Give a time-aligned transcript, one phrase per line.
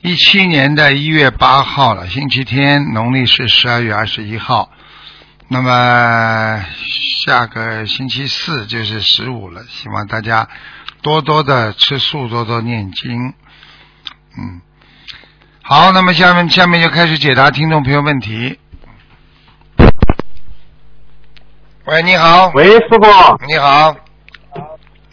[0.00, 4.70] 一七年的一月八号了，星期天，农历是十二月二十一号。
[5.48, 6.64] 那么
[7.24, 10.48] 下个星期四就是十五了，希望大家
[11.02, 13.34] 多多的吃素，多多念经。
[14.36, 14.60] 嗯，
[15.62, 18.56] 好，那么下面下面就开始解答听众朋友问题。
[21.86, 22.52] 喂，你好。
[22.54, 23.46] 喂，师傅。
[23.48, 23.96] 你好。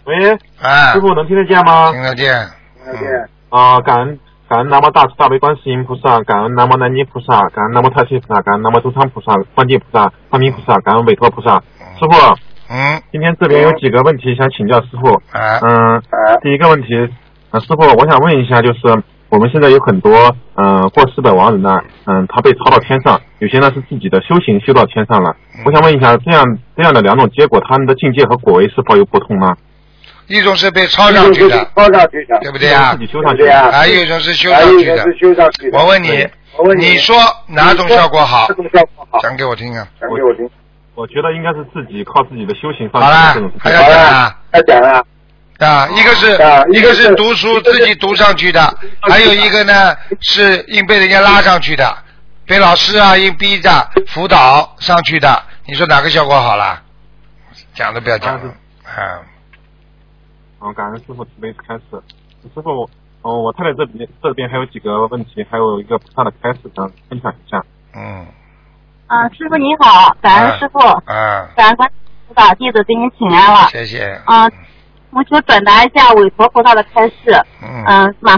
[0.04, 0.94] 喂，哎。
[0.94, 1.92] 师傅能听得见吗？
[1.92, 2.52] 听得见。
[2.84, 3.10] 听得见。
[3.50, 11.64] 啊，感恩感恩南无大慈大悲观世音菩萨，感恩南无南无菩萨，感恩南无太岁菩萨，感恩南无周仓菩萨、观地菩萨、观音菩萨，感恩韦陀菩萨。
[11.98, 12.36] 师傅。
[12.70, 13.02] 嗯。
[13.12, 15.20] 今天这边有几个问题想请教师傅。
[15.32, 15.60] 哎。
[15.64, 16.00] 嗯。
[16.44, 16.94] 第一个问题，
[17.50, 18.82] 呃，师傅，我想问一下，就是
[19.30, 20.14] 我们现在有很多
[20.54, 25.36] 嗯过世的亡人呢，嗯，他被抄到天上，有些呢是自己的修行修到天上了。
[25.66, 26.46] 我想问一下，这样
[26.78, 29.56] 这样的两种结果，他们的境界和果位是否有不同呢？
[30.28, 32.94] 一种是被抄上去的，抄上去的，对不对啊？
[32.94, 34.92] 自己修上去对呀还有一种是修上去的。
[34.92, 35.78] 有一个是修上去的。
[35.78, 37.16] 我问你，我问你说
[37.48, 38.56] 哪种效果好哪？
[38.56, 39.20] 种效果好？
[39.20, 39.88] 讲给我听啊！
[40.00, 40.50] 讲给我听。
[40.96, 45.04] 我觉得应该是自己靠自己的修行上好了去的这种，还要讲啊要讲啊，
[45.60, 45.90] 啊！
[45.90, 51.98] 一个是啊一个是一个是读书自己读上去的，还有一个呢是硬被人家拉上去的，
[52.46, 53.70] 被老师啊硬逼着
[54.08, 55.44] 辅导上去的。
[55.68, 56.82] 你说哪个效果好了？
[57.74, 58.40] 讲都不要讲了
[58.86, 59.20] 啊！
[60.66, 62.02] 嗯，感恩师傅慈悲开示。
[62.54, 62.90] 师傅，
[63.22, 67.64] 嗯，我太太这边这边还有几个问题，还有一个菩萨的开示想分享一下。
[67.94, 68.26] 嗯
[69.06, 71.78] 啊，师傅你好，感恩师傅，啊，感恩
[72.28, 73.68] 菩萨，弟子给您请安了。
[73.70, 74.20] 谢谢。
[74.26, 74.50] 啊，
[75.12, 77.16] 我求转达一下韦陀菩萨的开示。
[77.62, 78.36] 嗯嗯，马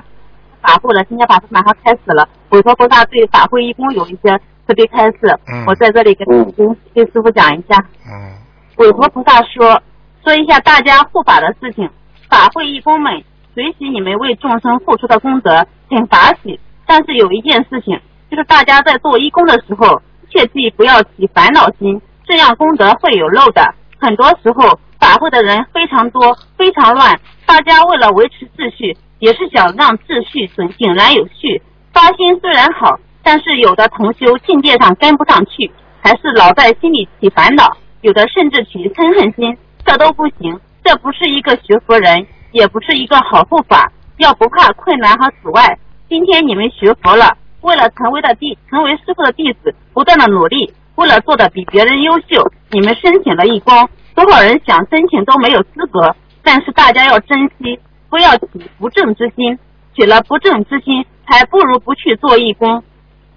[0.61, 2.27] 法会了，今天法会马上开始了。
[2.49, 4.37] 韦陀菩萨对法会义工有一些
[4.67, 7.77] 特别开示，嗯我在这里跟跟跟师傅讲一下。
[8.05, 8.35] 嗯
[8.75, 9.81] 韦陀菩萨说，
[10.23, 11.89] 说一下大家护法的事情。
[12.29, 13.23] 法会义工们，
[13.53, 16.59] 随喜你们为众生付出的功德，很法喜。
[16.85, 17.99] 但是有一件事情，
[18.29, 23.61] 就是大家在做义工的时候，切记不要起烦恼心，这样功德会有漏的。
[23.99, 31.61] 很多时候，法会的人非常多，非常乱，大家为了维持秩序，也是想让秩序井井然有序。
[31.93, 35.71] 发心虽然好，但是有的同修境界上跟不上去，
[36.01, 40.59] 还是老在心里起烦恼，有的甚至起嗔恨心，这都不行。
[40.87, 43.91] 这不是一个学佛人，也不是一个好护法。
[44.19, 45.77] 要不怕困难和阻碍。
[46.07, 53.89] 今天你们学佛了，为了成为的弟，成为师傅的弟子，不断的努力，为了做的比别人优秀，你们申请了义工。
[54.15, 57.77] 多少人想申请都没有资格，但是大家要珍惜，
[58.09, 58.47] 不要起
[58.79, 59.59] 不正之心。
[59.93, 62.81] 起了不正之心，还不如不去做义工，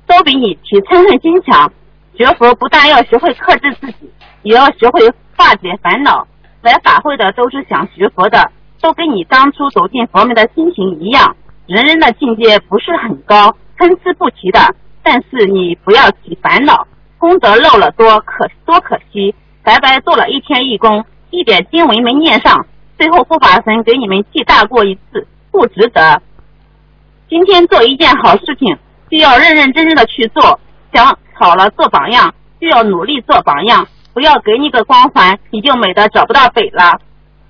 [0.06, 1.72] 都比你起嗔恨心强。
[2.16, 4.08] 学佛不但要学会克制自己，
[4.42, 6.28] 也要学会化解烦恼。
[6.62, 8.50] 来法会的都是想学佛的，
[8.80, 11.34] 都跟你当初走进佛门的心情一样。
[11.66, 22.66] 人人的境界不是很高，参差不齐的，但是你不要起烦恼，功德漏了多可多可惜，白白做了一天义工，一点经文没念上，
[22.98, 26.20] 最后护法神给你们记大过一次，不值得。
[27.28, 28.76] 今天做一件好事情，
[29.08, 30.58] 就要认认真真的去做，
[30.92, 33.86] 想好了做榜样，就要努力做榜样，
[34.20, 37.00] 不要给你个光环，你就美得找不到北了。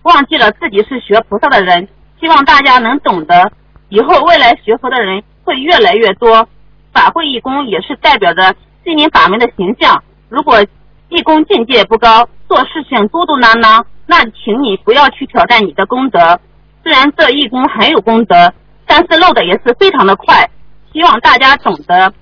[0.02, 1.88] 忘记了自己是学菩萨的人，
[2.20, 3.50] 希望大家能懂得，
[3.88, 6.46] 以后未来学佛的人会越来越多。
[6.92, 8.54] 法会义工也是代表着
[8.84, 10.00] 心灵法门的形象。
[10.28, 10.64] 如果
[11.08, 16.38] 义工境界不高，做事情嘟嘟囔囔，那请你不要去挑战你的功德。
[16.84, 18.54] 虽然这义工很有功德，
[18.86, 20.48] 但是漏的也是非常的快。
[20.92, 22.12] 希望大家懂得，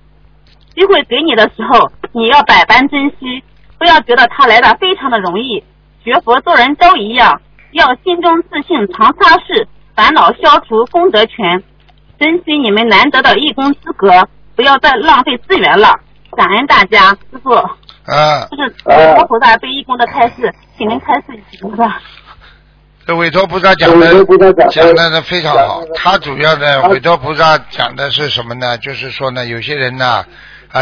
[0.74, 3.42] 机会给你的时候，你要百般珍惜，
[3.78, 5.62] 不要觉得他来的非常的容易。
[6.04, 7.40] 学佛做人都一样，
[7.72, 11.62] 要心中自信常擦拭，烦恼消除功德全，
[12.18, 16.00] 珍惜你们难得的义工资格，不要再浪费资源了。
[16.36, 22.00] 感恩大家，师傅，啊，这是佛菩萨对义工的开示，请您开示一下。
[23.06, 28.76] 这韦陀菩萨讲的讲的讲的呢非常好，他主要的委托菩萨讲的是什么呢？
[28.76, 30.26] 就是说呢，有些人呢啊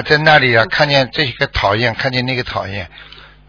[0.03, 2.91] 在那里啊看见这个讨厌，看见那个讨厌，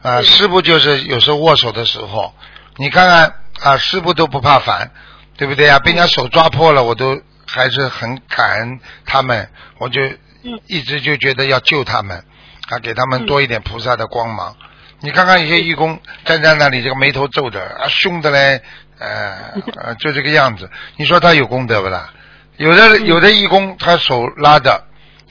[0.02, 2.34] 啊师傅就是有时候握手的时候，
[2.78, 4.92] 你看看啊师傅都不怕烦，
[5.36, 5.80] 对不对啊？
[5.80, 9.50] 被人家手抓破了，我都还是很感恩他们，
[9.80, 10.02] 我就
[10.44, 12.24] 嗯一直就觉得要救他们，
[12.70, 14.56] 啊，给他们嗯多一点菩萨的光芒。
[15.00, 18.62] 你看看有些义工站在那里，这个眉头皱着，啊，凶的嘞，
[18.98, 19.38] 呃，
[19.76, 20.70] 呃，就这个样子。
[20.96, 22.12] 你说他有功德不啦？
[22.58, 24.87] 有的有的义工他手拉着，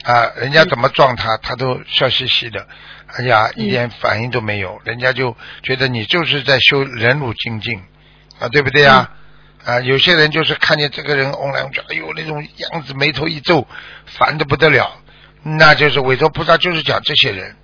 [0.07, 2.65] 啊，人家怎么撞他，他都笑嘻嘻的，
[3.07, 7.83] 哎呀，一点反应都没有，人家就觉得你就是在修忍辱精进，
[8.39, 9.09] 啊，对不对呀？
[9.65, 13.67] 啊，有些人就是看见这个人翁来翁去，哎呦那种样子，眉头一皱，
[14.05, 14.97] 烦的不得了，
[15.43, 17.57] 那就是韦陀菩萨就是讲这些人，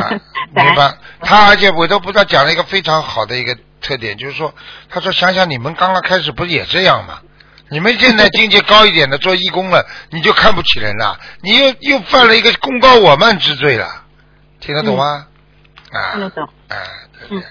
[0.00, 0.10] 啊，
[0.54, 0.94] 明白？
[1.22, 4.54] 他而且韦陀菩萨讲了一个非常好的一个特点，就是说，
[4.88, 7.20] 他说想想你们刚刚开始不是也这样吗？
[7.70, 14.04] 你们现在境界高一点的做义工了，你就看不起人了，你又又犯了一个功高我慢之罪了，
[14.60, 15.26] 听得懂吗？
[15.92, 16.44] 啊，听得懂。
[16.68, 16.76] 啊，
[17.18, 17.42] 对对嗯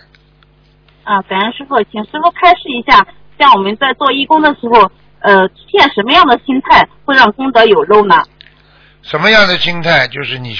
[1.03, 3.05] 啊，感恩师傅，请师傅开示一下，
[3.39, 8.23] 像我们在做义工的时候，呃，出现什么样的心态会让功德有漏呢？
[9.03, 10.07] 什么样的心态？
[10.07, 10.59] 就是你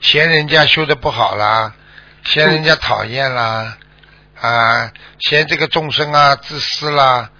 [0.00, 1.74] 嫌人家修的不好啦，
[2.24, 3.76] 嫌人家讨厌啦，
[4.40, 7.30] 啊，嫌这个众生啊自私啦，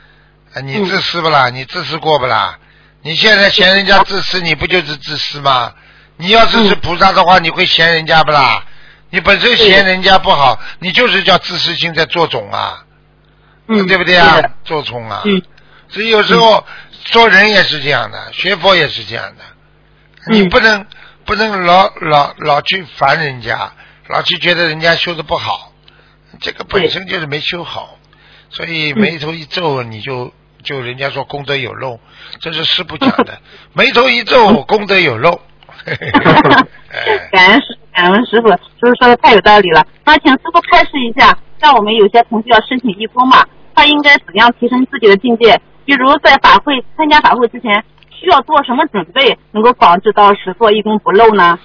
[0.55, 1.49] 啊，你嗯自私不啦？
[1.51, 2.59] 你自私过不啦？
[3.03, 5.73] 你现在嫌人家自私，你不就是自私吗？
[6.17, 8.65] 你要是是菩萨的话，你会嫌人家不啦？
[9.11, 12.85] 你本身嫌人家不好，你就是叫自私心在作种啊，
[13.69, 14.51] 嗯，对不对啊是的？
[14.65, 15.43] 做虫啊，嗯
[15.89, 16.67] 所以有时候
[17.05, 19.45] 做人也是这样的，学佛也是这样的，
[20.29, 20.87] 嗯你不能
[21.27, 23.73] 不能老老老去烦人家，
[24.09, 25.73] 老去觉得人家修的不好，
[26.41, 27.99] 这个本身就是没修好，
[28.49, 30.33] 所以眉头一皱你就
[30.63, 31.99] 就人家说功德有漏，
[32.41, 33.39] 这是师傅讲的，
[33.75, 35.41] 眉头一皱功德有漏。
[35.85, 35.95] 哎
[37.33, 39.85] 感恩师感恩师傅，师傅说的太有道理了。
[40.05, 43.45] 那请师傅开示一下，像我们有些同学要申请义工嘛，
[43.75, 45.61] 他应该怎样提升自己的境界？
[45.85, 51.59] 比如在法会参加法会之前，需要做什么准备，能够防止到时做义工不漏呢？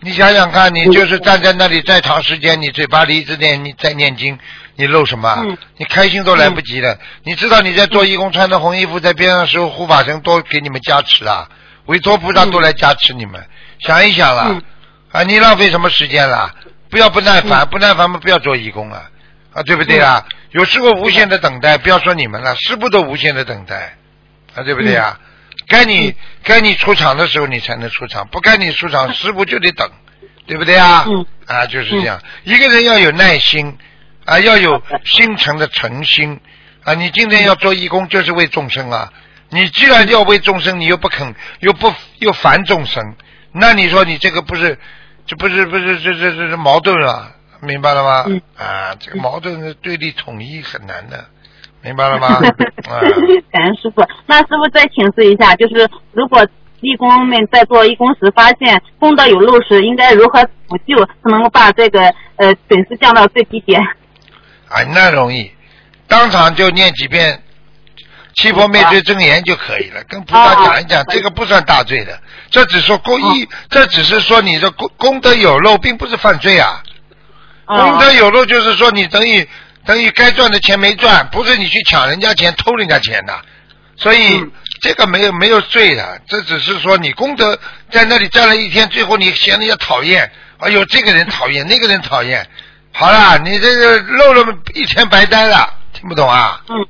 [0.00, 4.38] 你想想看，你就是站在那里再长时间，你嘴巴里一直念，你在念经，
[4.78, 5.28] 你漏什么
[5.76, 6.96] 你开心都来不及了。
[7.24, 11.48] 你知道你在做义工穿的红衣服在边上的时候，护法神多给你们加持啊，
[11.86, 13.44] 韦陀菩萨都来加持你们。
[13.80, 14.62] 想一想啦，嗯
[15.10, 16.54] 啊，你浪费什么时间啦？
[16.90, 19.10] 不要不耐烦，不耐烦嘛，不要做义工啊，
[19.52, 20.24] 啊，对不对啊？
[20.52, 23.96] 有时候无限的等待，不要说你们了，师傅都无限的等待，
[24.54, 25.18] 啊，对不对啊？
[25.66, 26.14] 该你
[26.44, 29.90] 该你出场的时候，你才能出场；不该你出场，师傅就得等，
[30.46, 31.04] 对不对啊？
[31.08, 32.22] 嗯啊，就是这样。
[32.44, 33.76] 一个人要有耐心，
[34.28, 36.38] 啊，要有心诚的诚心
[36.84, 36.92] 啊。
[36.94, 39.10] 你今天要做义工，就是为众生啊。
[39.48, 43.02] 你既然要为众生，你又不肯，又不又烦众生，
[43.52, 44.78] 那你说你这个不是，
[45.26, 47.32] 这不是不是这这这这矛盾啊？
[47.60, 48.24] 明白了吗？
[48.26, 51.24] 嗯啊，这个矛盾的对立统一很难的，
[51.82, 52.26] 明白了吗？
[52.86, 53.00] 啊。
[53.50, 54.06] 感恩师傅。
[54.26, 56.46] 那师傅再请示一下，就是如果
[56.80, 62.02] 义工们在做义工时发现功德有漏时，应该如何补救，才能够把这个
[62.36, 63.80] 呃损失降到最低点？
[64.68, 65.50] 啊，那容易，
[66.06, 67.42] 当场就念几遍
[68.34, 72.20] 七佛灭罪真言就可以了，跟菩萨讲一讲，啊这个不算大罪的，
[72.50, 76.82] 这只说公益，这只是说你的功功德有漏，并不是犯罪啊。
[77.66, 79.48] 功德有漏就是说你等于
[79.84, 83.40] 等于该赚的钱没赚，不是你去抢人家钱、偷人家钱的，
[83.96, 84.50] 所以嗯。
[84.80, 87.58] 这个没有没有罪的，这只是说你功德
[87.90, 92.48] 在那里站了一天，最后你嫌人家讨厌，哎呦这个人讨厌，那个人讨厌，
[92.98, 96.60] 好了，你这个漏了一天白呆了，听不懂啊？
[96.68, 96.82] 嗯。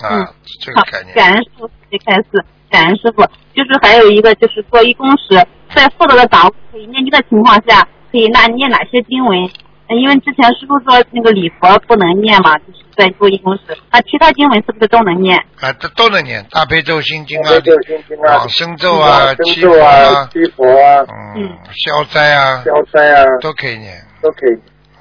[0.00, 0.28] 啊嗯，
[0.60, 1.14] 这个概，念。
[1.14, 3.22] 感恩师傅一开始，感恩师傅。
[3.54, 5.42] 就是还有一个，就是做义工时，
[5.74, 7.80] 在负责的党可以念经的情况下，
[8.12, 9.50] 可以那念哪些经文？
[9.86, 15.38] 呃因为之前师傅说那个礼佛不能念嘛，就是在做义工时，那其他经文是不是都能念？
[15.60, 21.06] 啊，这都能念大悲咒、心经啊大悲咒心经、啊往生咒啊、往生七咒啊佛啊、，七佛啊，
[21.36, 21.50] 嗯，
[21.86, 23.94] 消灾啊，消灾啊，都可以念。
[24.22, 24.52] 都可以。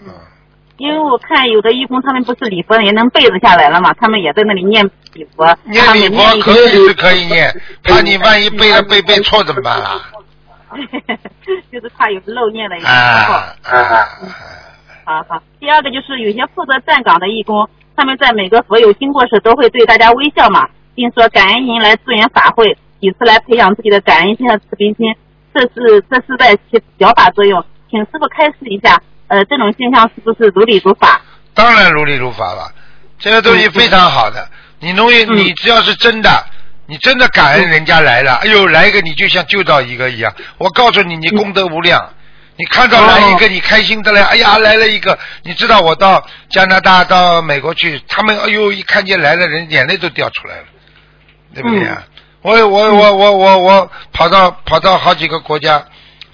[0.06, 0.14] 嗯，
[0.84, 7.50] 因为我看有的义工他们不是礼佛也能背得下来了嘛，他们也在那里念礼佛，念礼佛可以是可以念，
[7.84, 10.02] 怕你万一背了背背错怎么办啦？
[11.72, 13.34] 就是怕有漏念的一个啊时候。
[13.34, 14.08] 啊啊！
[15.06, 15.42] 好好。
[15.58, 25.16] 第二个就是有些负责站岗的义工，他们在每个佛友经过时都会对大家微笑嘛，并说感恩您来支援法会，以此来培养自己的感恩心和慈悲心，
[25.54, 27.64] 这是这是在起表法作用。
[27.90, 29.02] 请师傅开示一下，
[29.34, 31.20] 呃，这种现象是不是如理如法？
[31.56, 32.72] 当然如理如法了，
[33.18, 34.48] 这个东西非常好的。
[34.80, 36.46] 你容易，嗯你只要是真的，
[36.86, 40.32] 你真的感恩人家来了，哎呦，来一个你就像救到一个一样。
[40.60, 42.00] 我告诉你，你功德无量。
[42.58, 45.18] 你看到来一个，你开心的嘞，哎呀，来了一个。
[45.42, 50.66] 你知道我到加拿大、到美国去，他们哎呦一看见来了人，眼泪都掉出来了，
[51.56, 52.04] 对不对啊？
[52.44, 55.84] 我我我我我我跑到跑到好几个国家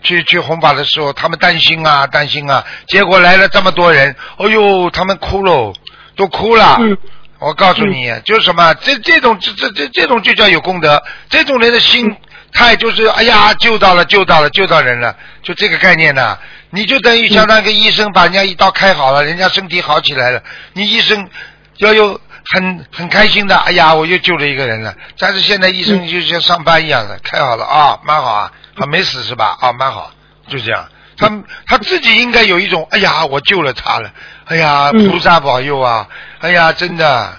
[0.02, 5.74] 去去弘法的时候，他们担心啊担心啊，结果来了这么多人，哎呦，他们哭喽，
[6.16, 6.78] 都哭了。
[6.80, 6.98] 嗯
[7.42, 12.06] 我告诉你，就是什么，这这种这这这这种就叫有功德，这种人的心
[12.52, 16.38] 态就是，哎呀，救到了，救到了，救到人了，就这个概念呢。
[16.70, 21.30] 你就等于相当于个医生把人家一刀开好了，人家身体好起来了，你医生
[21.78, 22.20] 要有
[22.52, 24.94] 很很开心的，哎呀，我又救了一个人了。
[25.18, 29.58] 但是现在医生就像上班一样的，开好了啊，蛮好啊，还没死是吧？
[29.60, 30.12] 啊，蛮好，
[30.48, 30.88] 就这样。
[31.18, 31.30] 他
[31.68, 34.12] 他自己应该有一种，哎呀，我救了他了，
[34.46, 36.08] 哎呀，嗯菩萨保佑啊，
[36.40, 37.38] 哎呀，真的，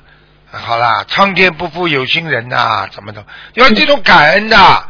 [0.50, 3.24] 好啦，苍天不负有心人呐、怎么的？
[3.54, 4.84] 要这种感恩的。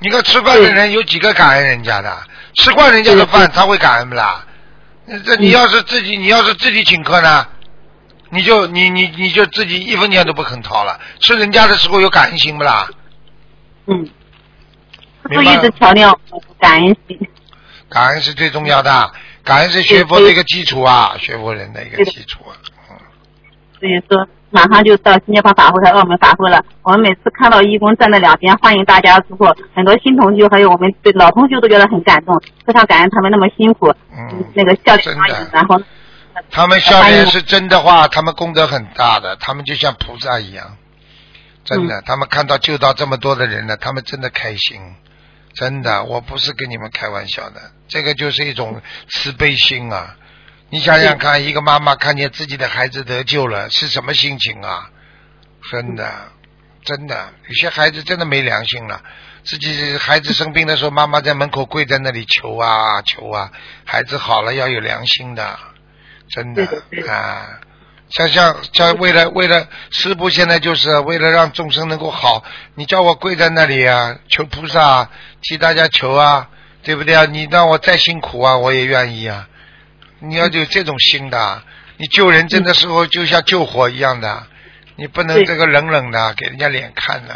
[0.00, 2.16] 你看吃饭的人有几个感恩人家的？
[2.54, 4.44] 吃惯人家的饭，他会感恩不啦？
[5.06, 7.46] 那这你要是自己，你要是自己请客呢，
[8.30, 10.98] 你就你你你就自己一分钱都不肯掏了。
[11.20, 12.88] 吃人家的时候有感恩心不啦？
[13.86, 14.08] 嗯，
[15.28, 16.18] 师明白傅一直强调
[16.58, 17.28] 感恩心。
[17.88, 19.12] 感恩是最重要的，
[19.44, 22.52] 感恩是学佛的一个基础啊，学佛人的一个基础啊。
[23.78, 26.64] 所以说马上就到新加坡法会和澳门法会了。
[26.82, 35.80] 我们每次看到义工站在两边欢迎大家的时候，很多新同学还有我们对老同学都觉得很感动，非常感恩他们那么辛苦，嗯那个笑脸然后
[36.50, 40.76] 他们笑脸是真的话，他们功德很大的，他们就像菩萨一样，
[41.64, 44.80] 真的，他们看到救到这么多的人了，他们真的开心，
[45.54, 50.16] 真的，我不是跟你们开玩笑的，这个就是一种慈悲心啊！
[50.70, 54.90] 你想想看，一个妈妈看见自己的孩子得救了，是什么心情啊？
[55.70, 56.12] 真的，
[56.84, 59.00] 真的，有些孩子真的没良心了。
[59.44, 63.52] 自己孩子生病的时候，妈妈在门口跪在那里求啊求啊，
[63.84, 65.58] 孩子好了要有良心的，
[66.30, 66.66] 真的
[67.08, 67.60] 啊。
[68.10, 72.44] 像像像为了为了师傅现在就是为了让众生能够好，
[72.74, 75.10] 你叫我跪在那里啊，求菩萨
[75.42, 76.48] 替大家求啊，
[76.82, 77.24] 对不对啊？
[77.24, 79.48] 你让我再辛苦啊，我也愿意啊。
[80.20, 81.62] 你要有这种心的，
[81.96, 84.46] 你救人真的时候就像救火一样的，
[84.96, 87.34] 你不能这个冷冷的给人家脸看的，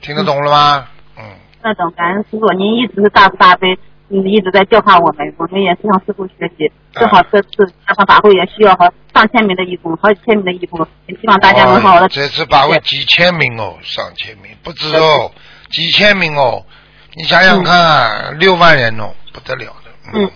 [0.00, 0.88] 听得懂了吗？
[1.18, 1.24] 嗯，
[1.62, 3.78] 那种感恩师傅，您一直是大慈大悲，
[4.12, 6.70] 嗯，一直在教化我们，我们也是向师傅学习。
[6.92, 12.08] 正好这次新加坡法会也需要和上千名的义工，好几千名的义工，也希望大家能好好的哦。
[12.12, 15.32] 这次法会几千名哦，上千名不止哦，
[15.70, 16.62] 几千名哦，
[17.14, 19.90] 你想想看，六万人哦，不得了的。
[20.12, 20.30] 嗯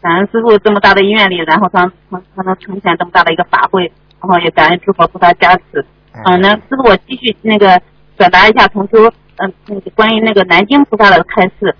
[0.00, 3.90] 感恩师傅这么大的医院里，然后他他他能呈现这么大的一个法会，
[4.20, 5.84] 然后也感恩诸佛菩萨加持。
[6.26, 7.80] 嗯，那师傅我继续那个
[8.18, 11.74] 转达一下同修，嗯，那个关于那个南京菩萨的开示。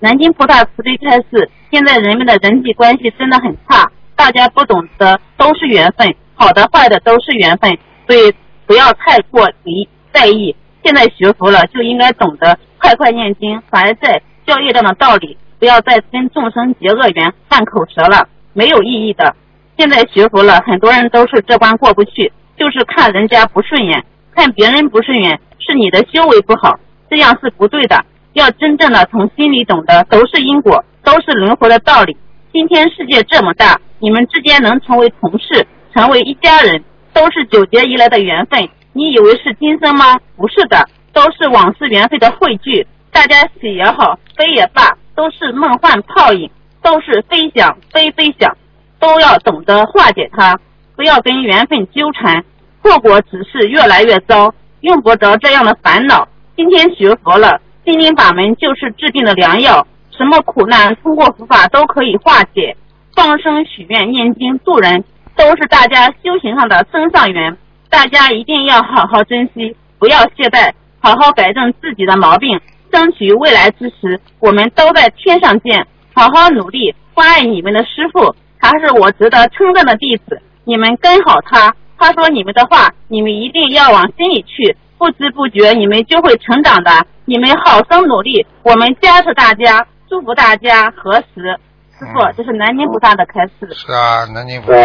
[0.00, 7.76] 南京菩萨慈悲开示，现在人们的人际关系真的很差，大家不懂得都是缘分，好的坏的都是缘分，
[8.06, 8.32] 所以
[8.64, 10.54] 不要太过离在意。
[10.84, 19.34] 现在学佛了，就应该懂得快快念经，还债教业障的道理，不要再跟众生结恶缘、犯口舌了，没有意义的。
[19.76, 26.78] 现在学佛了，很多人都是这关过不去，就是看人家不顺眼，看别人不顺眼，是你的修为不好，
[27.10, 28.04] 这样是不对的。
[28.38, 32.16] 要真正的从心里懂得，都是因果，都是轮回的道理。
[32.52, 38.68] 今天世界这么大，你们之间能成为同事，成为一家人，都是九劫以来的缘分。
[38.92, 40.18] 你以为是今生吗？
[40.36, 42.86] 不是的，都是往事缘分的汇聚。
[43.10, 46.50] 大家喜也好，悲也罢，都是梦幻泡影，
[46.82, 48.56] 都是飞想飞飞想，
[49.00, 50.58] 都要懂得化解它，
[50.96, 52.44] 不要跟缘分纠缠，
[52.82, 56.28] 后果只是越来越糟，用不着这样的烦恼。
[56.56, 62.76] 今天学佛了，心灵法门就是治病的良药，什么苦难通过佛法都可以化解。
[63.16, 65.02] 放生、许愿、念经、度人，
[65.34, 67.56] 都是大家修行上的增上缘。
[67.88, 72.60] 大家一定要好好珍惜，不要懈怠，好好改正自己的毛病，
[72.92, 75.86] 争取未来之时，我们都在天上见。
[76.12, 80.42] 好好努力，关爱你们的师傅，他是我值得称赞的弟子。
[80.64, 87.06] 你们跟好他，他说你们的话，你们一定要往心里去，不知不觉你们就会成长的。
[87.24, 91.58] 你们好生努力，我们加持大家，祝福大家何时。
[91.98, 93.74] 师傅，这是南京菩萨的开示。
[93.74, 94.78] 是啊，南京菩萨，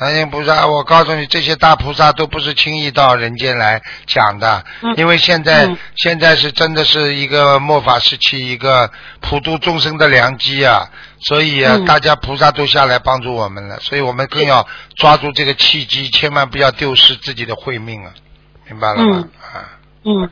[0.00, 10.88] 南京菩萨，我告诉你，这些大菩萨都不是轻易到人间来讲的，嗯因为现在、嗯现在是真的是一个末法时期，一个普度众生的良机啊，
[11.20, 18.14] 所以啊，嗯大家菩萨都下来帮助我们了，所以我们更要抓住这个契机，千万不要丢失自己的慧命啊，
[18.72, 19.24] 明白了吗？
[19.24, 19.68] 嗯啊，
[20.04, 20.30] 嗯，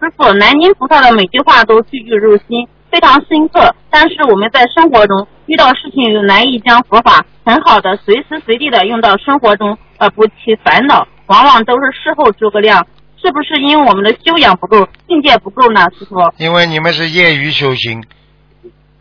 [0.00, 3.74] 师傅，南京菩萨的每句话都句句入心，非常深刻。
[3.88, 11.06] 但是我们在生活中遇到事情，又难以将佛法很好的随时随地的用到生活中，而不起烦恼。
[11.26, 12.86] 往往都是事后诸葛亮，
[13.22, 15.80] 是不是因为我们的修养不够，境界不够呢？
[15.98, 16.16] 师傅？
[16.36, 18.02] 因为你们是业余修行，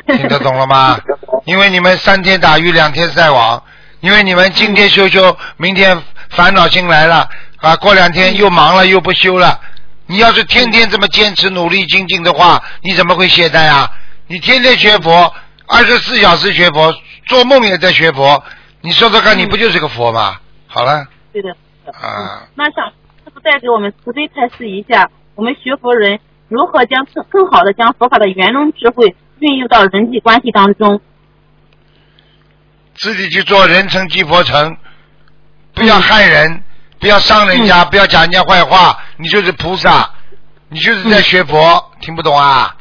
[0.05, 0.97] 听得懂了吗？
[1.45, 3.61] 因为你们三天打鱼两天晒网，
[4.01, 7.27] 因为你们今天修修，明天烦恼心来了
[7.61, 9.59] 啊，过两天又忙了又不修了。
[10.07, 13.89] 你要是天天这么坚持努力精进的话，你怎么会懈怠啊？
[14.27, 15.33] 你天天学佛，
[15.67, 16.93] 二十四小时学佛，
[17.27, 18.43] 做梦也在学佛，
[18.81, 20.37] 你说说看，你不就是个佛吗？
[20.67, 21.49] 好了，对的。
[21.93, 22.87] 啊，那想
[23.23, 30.99] 师傅再给我们慈悲开示一下，我们学佛人如何将更更好的将佛法的圆融智慧运用到人际关系当中？
[32.95, 34.77] 自己去做人成即佛成，
[35.73, 36.63] 不要害人，
[37.01, 40.07] 不要伤人家，不要讲人家坏话，你就是菩萨，
[40.69, 42.75] 你就是在学佛，听不懂啊？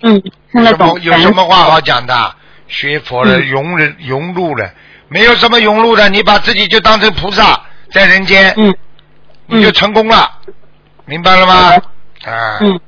[0.00, 0.20] 嗯，
[0.50, 0.98] 听得懂。
[1.02, 2.34] 有什么话好讲的？
[2.66, 4.70] 学佛了，嗯融人融入了，
[5.08, 7.60] 没有什么融入的，你把自己就当成菩萨
[7.90, 8.74] 在人间，嗯
[9.46, 10.38] 你就成功了，
[11.04, 11.54] 明白了吗？
[12.24, 12.80] 啊，嗯，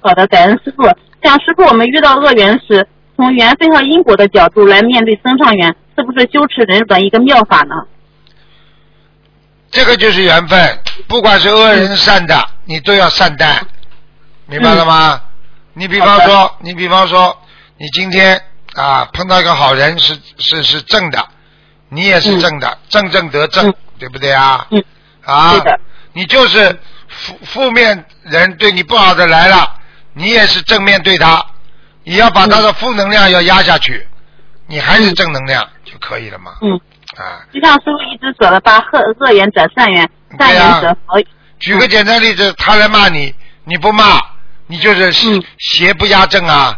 [0.00, 0.84] 好的，感恩师傅。
[1.24, 2.86] 像师傅，我们遇到恶缘时，
[3.16, 7.74] 从缘分和因果的角度来面对增上缘，是不是修持人的一个妙法呢？
[9.72, 13.60] 这个就是缘分，不管是恶人善的，你都要善待，
[14.46, 15.20] 明白了吗？
[15.72, 17.36] 你比方说，你比方说，
[17.78, 18.40] 你今天
[18.74, 21.26] 啊碰到一个好人是是是正的，
[21.88, 23.74] 你也是正的，正正得正，嗯。
[23.98, 24.66] 对不对啊？
[24.70, 24.84] 嗯。
[25.24, 25.54] 啊，
[26.12, 29.76] 你就是负负面人对你不好的来了，
[30.12, 31.46] 你也是正面对他，
[32.04, 34.06] 你要把他的负能量要压下去，
[34.66, 36.56] 你还是正能量就可以了嘛。
[36.60, 36.78] 嗯，
[37.16, 41.22] 啊，就像师傅一直说的，把恶恶缘转善缘，善对啊缘转佛。
[41.58, 44.20] 举个简单例子，他来骂你，你不骂，
[44.66, 45.12] 你就是
[45.58, 46.76] 邪不压正啊，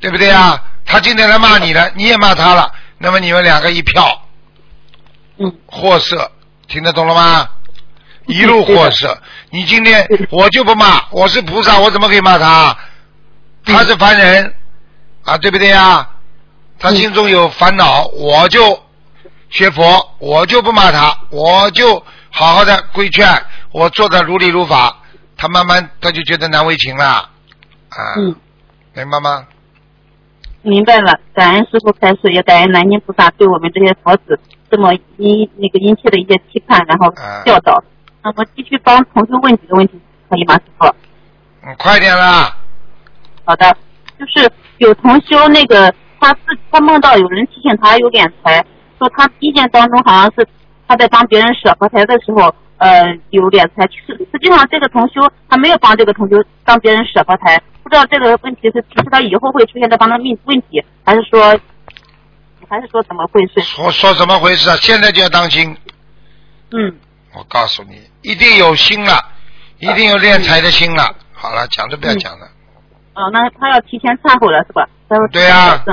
[0.00, 0.62] 对不对啊？
[0.84, 4.22] 他今天来骂你了，你也骂他了，那么你们两个一票
[5.38, 6.30] 嗯货色，
[6.68, 7.48] 听得懂了吗？
[8.26, 9.20] 一路货色。
[9.50, 12.76] 你今天我就不骂，我是菩萨，我怎么可以骂他？
[13.64, 14.54] 他是凡人
[15.24, 16.08] 啊，对不对啊？
[16.78, 18.81] 他嗯心中有烦恼，我就
[19.52, 19.82] 学佛，
[20.18, 23.28] 我就不骂他，我就好好的规劝，
[23.70, 24.96] 我做的如理如法，
[25.36, 28.34] 他慢慢他就觉得难为情了，啊，嗯，
[28.94, 29.46] 明白吗？
[30.62, 37.82] 明白了，感恩师傅开始，也感恩南京菩萨对我们这些佛子这么殷那个殷切的一些期盼，然后啊教导。
[38.24, 40.86] 那么继续帮同学问几个问题，可以吗，师傅？
[41.64, 42.56] 嗯，快点啦！
[43.44, 43.76] 好的，
[44.18, 48.64] 就是有同修那个他自他梦到有人提醒他有敛财，
[49.02, 50.46] 说他意见当中好像是
[50.86, 53.88] 他在帮别人舍佛台的时候，呃有敛财。
[54.06, 61.58] 实实际上这个同修他没有帮这个同修帮别人舍佛台，不知道这个问题是提示他以后会出现这帮他命问题，还是说
[62.68, 63.60] 还是说怎么回事？
[63.62, 64.76] 说说怎么回事啊？
[64.76, 65.76] 现在就要当心，
[66.70, 66.94] 嗯
[67.34, 69.18] 我告诉你，一定有心了，
[69.80, 71.14] 一定有敛财的心了。
[71.32, 72.46] 好了，讲都不要讲了。
[73.14, 74.86] 哦，那他要提前忏悔了是吧？
[75.30, 75.84] 对呀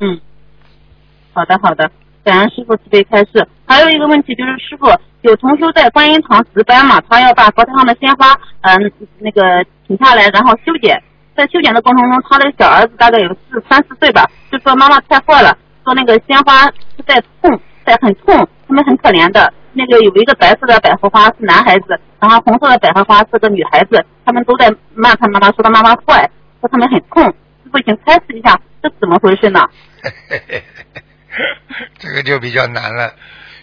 [0.00, 0.20] 嗯，
[1.32, 1.90] 好的好的，
[2.24, 3.46] 感恩师傅慈悲开示。
[3.66, 4.86] 还有一个问题就是，师傅
[5.22, 8.32] 有同修在观音堂值班嘛，他要把佛台上的鲜花，
[8.62, 11.02] 嗯、那个停下来，然后修剪。
[11.36, 16.62] 在修剪的过程中，他的小儿子大概有四三四岁吧，就说妈妈太坏了，说那个鲜花
[16.96, 19.52] 是在痛，在很痛，他们很可怜的。
[19.72, 27.24] 那个有一个白色的百合花是男孩子，然后红色的百合花是个女孩子，他们都在骂他妈妈，说他妈妈坏，说他们很痛。
[27.64, 29.60] 师傅，请开示一下，这怎么回事呢？
[31.98, 33.12] 这个就比较难了。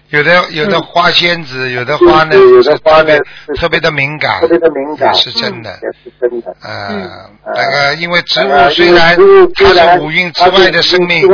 [0.09, 3.17] 有的有的嗯花仙子，有的花呢，有的花呢
[3.57, 5.69] 特别的敏感，特别的敏感是真的。
[5.81, 6.51] 也是真的。
[6.59, 7.09] 啊嗯，
[7.55, 9.15] 那个因为植呃物虽然
[9.55, 11.25] 它是五蕴之外的生命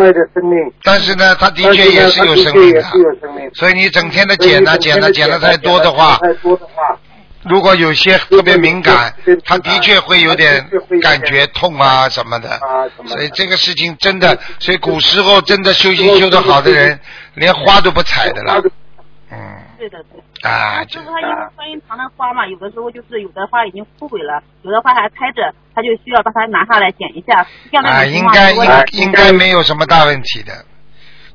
[0.84, 2.84] 但是呢，它的确也是有生命的。
[3.56, 6.20] 所以你整天的剪呐整天地剪呐剪的太多的话，
[7.50, 9.14] 如果有些特别敏感
[9.46, 10.68] 他的确会有点
[11.02, 12.60] 感觉痛啊什么的。
[13.06, 17.00] 所以这个事情真的，所以古时候真的修行修得好的人，
[17.36, 18.62] 连花都不采的了。
[19.32, 19.38] 嗯，
[19.78, 20.50] 对的，对。
[20.50, 27.46] 啊，就师傅他因为观音堂的花嘛，有的时候就是有的花已经枯萎了，有的花还开着，他就需要把它拿下来剪一下。
[27.84, 30.54] 啊，应该如果应有应该没有什么大问题的。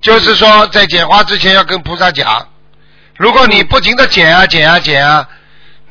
[0.01, 2.46] 就是说，在剪花之前要跟菩萨讲，
[3.16, 5.29] 如果你不停的剪啊剪啊剪啊，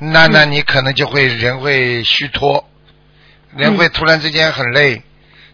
[0.03, 2.67] 那那你可能就会人会虚脱，
[3.55, 5.03] 人会突然之间很累，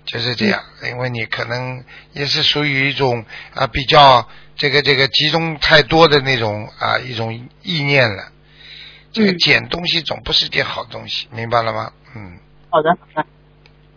[0.06, 0.62] 就是这样。
[0.90, 1.84] 因为你可能
[2.14, 8.32] 也是属于一种啊比较这个这个集中太多的那种啊一种意念了。
[9.12, 11.92] 这个嗯剪东西总不是件好东西，明白了吗？
[12.16, 12.38] 嗯。
[12.70, 13.28] 好的，好的，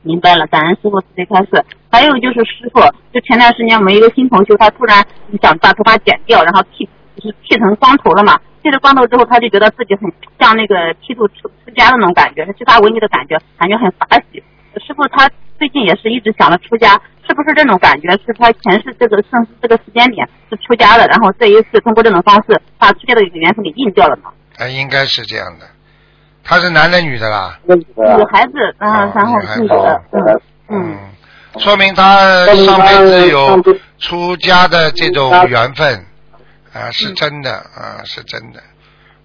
[0.02, 1.64] 明白了，感恩师傅慈悲开示。
[1.92, 2.80] 还有就是师傅，
[3.12, 5.06] 就前段时间我们一个新同学，他突然
[5.40, 8.38] 想把头发剪掉，然后剃就是剃成光头了嘛。
[8.62, 14.42] 剃了光头之后，他就觉得自己很像那个剃度出出家的那种感觉，其他维尼的感觉，感觉很法喜。
[14.86, 15.28] 师傅他
[15.58, 16.92] 最近也是一直想着出家，
[17.26, 18.10] 是不是这种感觉？
[18.24, 24.24] 是他前世这个生这个时间点是出家的，然后这一次通过这种方式把出家的一个缘分给印掉了呢？
[24.58, 25.66] 哎，应该是这样的。
[26.44, 27.58] 他是男的女的啦？
[27.64, 27.74] 女
[28.30, 30.40] 孩子，嗯，哦然后是女的，嗯嗯。
[30.68, 30.98] 嗯，
[31.58, 33.62] 说明他上辈子有
[33.98, 36.04] 出家的这种缘分，
[36.72, 38.62] 啊，是真的，啊，是真的。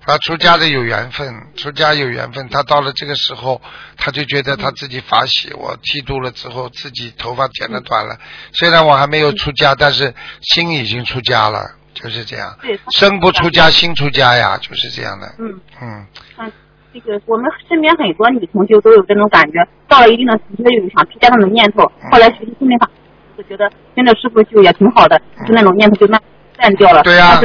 [0.08, 3.60] 他出家的有缘分，出家有缘分，他到了这个时候，
[3.98, 5.52] 他就觉得他自己法喜。
[5.54, 8.16] 我剃度了之后，自己头发剪得短了，
[8.54, 12.56] 虽然我还没有出家，但是心已经出家了，就是这样。
[12.62, 15.28] 对，他身不出家，心出家呀，就是这样的。
[15.40, 15.60] 嗯。
[15.82, 16.06] 嗯，
[16.38, 16.52] 嗯，
[16.94, 22.88] 这个我们身边很多女同学都有这种感觉，到了一定的时期就有想出家的那种念头，后来学习心灵法，
[23.36, 27.02] 就觉得跟着师傅修也挺好的，就那种念头就慢慢淡掉了。
[27.04, 27.42] 对呀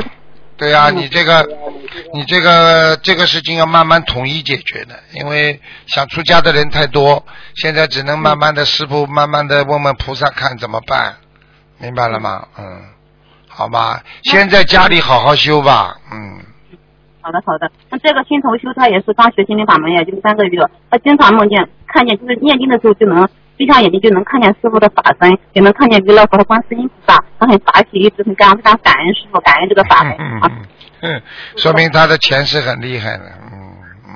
[0.57, 0.97] 对呀、嗯。
[0.97, 1.49] 你这个，
[2.13, 11.17] 你这个这个事情要慢慢统一解决的，因为想出家的人太多，现在只能慢慢的师傅慢慢的问问菩萨看怎么办，
[11.79, 12.47] 明白了吗？
[12.59, 12.83] 嗯，
[13.49, 16.45] 好吧，先在家里好好修吧，嗯，
[17.23, 23.27] 好的好的，那这个新头修他也是刚学心灵法门，也就三个月，他经常梦见看见，就是念经的时候就能
[23.61, 30.49] 闭上眼睛就能看见师傅的法身，也能看见弥勒佛和观世音菩萨，他很法喜，一直很感非常感恩师傅，感恩这个法门嗯啊。
[30.51, 30.65] 嗯
[31.03, 31.23] 嗯，
[31.59, 33.53] 说明他的前世很厉害的，嗯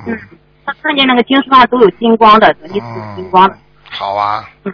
[0.07, 0.19] 嗯嗯，
[0.65, 3.55] 他看见那个经书上都有金光的，一直是金光的，
[3.91, 4.73] 好啊嗯，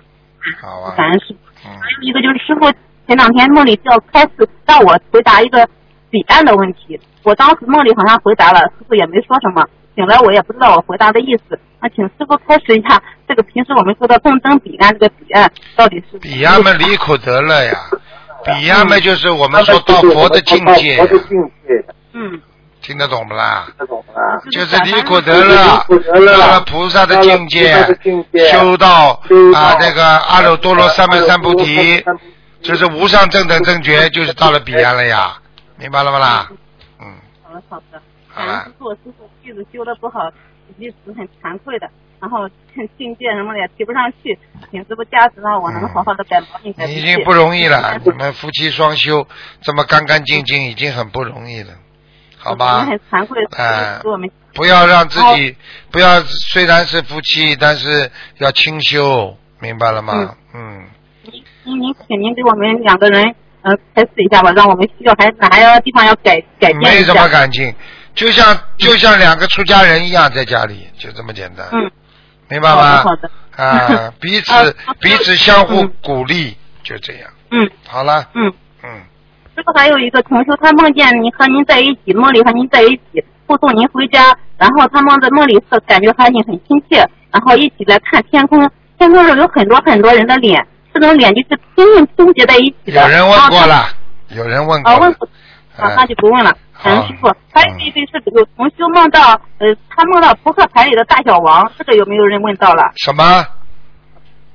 [0.62, 1.66] 好啊，感恩师傅。
[1.66, 2.70] 嗯还有一个就是师傅
[3.08, 5.68] 前两天梦里就要开始让我回答一个
[6.10, 11.58] 彼岸的问题，我当时梦里好像回答了，师傅也没说什么，醒来我也不知道我回答的意思。
[11.82, 16.18] 那请师傅开始一下，这个平时我们说的共登彼岸这个彼岸到底是？
[16.18, 17.72] 彼岸嘛离苦得乐呀，
[18.44, 22.40] 彼岸嘛就是我们说到佛的境界呀佛，的境界，嗯，
[22.82, 23.66] 听得懂不啦？
[24.52, 29.22] 就是离苦得乐，得了菩萨的境界到了菩萨的境，界修到
[29.54, 32.04] 啊这个阿耨多罗三藐三菩提，
[32.60, 35.38] 就是无上正等正觉，就是到了彼岸了呀，
[35.78, 36.50] 明白了吗啦？
[37.00, 40.30] 嗯，好了好的，好了师傅，师傅弟子修的不好，
[40.80, 41.88] 一直很惭愧的，
[42.20, 42.48] 然后
[42.96, 44.38] 境界什么的也提不上去，
[44.70, 49.26] 请师傅加持让我能好好的改毛病已经不容易了，你们夫妻双修
[49.60, 51.74] 这么干干净净，已经很不容易了，
[52.38, 52.86] 好吧们？
[52.86, 55.56] 很惭愧，哎给我们不要让自己，
[55.90, 60.34] 不要虽然是夫妻，但是要清修，明白了吗？
[60.54, 60.84] 嗯，
[61.64, 67.28] 您您请您给我们两个人呃开示一下吧，让我们需要还哪样地方要改改变一没什么下。
[67.28, 67.72] 感情，
[68.14, 71.90] 就像就像两个出家人一样，在家里就这么简单，嗯，
[72.48, 73.02] 明白好的吗？
[73.04, 73.30] 好的。
[73.56, 75.92] 啊， 彼此呃彼此相互嗯。
[76.02, 77.30] 鼓励，就这样。
[77.50, 77.70] 嗯。
[77.86, 78.88] 好了，嗯，嗯，
[79.54, 86.98] 师傅还有一个同修，他梦见您和您在一起，梦里和您在一起，护送您回家，然后他梦在梦里是感觉和你很亲切，
[87.30, 93.02] 然后一起来看天空，天空上有很多很多人的脸，这种脸就是拼命纠结在一起的。
[93.02, 93.88] 有人问过了，
[94.30, 95.14] 有人问过啊，了
[95.76, 96.52] 啊，哎那就不问了。
[96.82, 99.20] 感恩师傅，还有一个是有同修梦到，
[99.58, 102.90] 呃，他梦到扑克牌里的大小王，这个有没有人问到了？
[102.96, 103.46] 什么？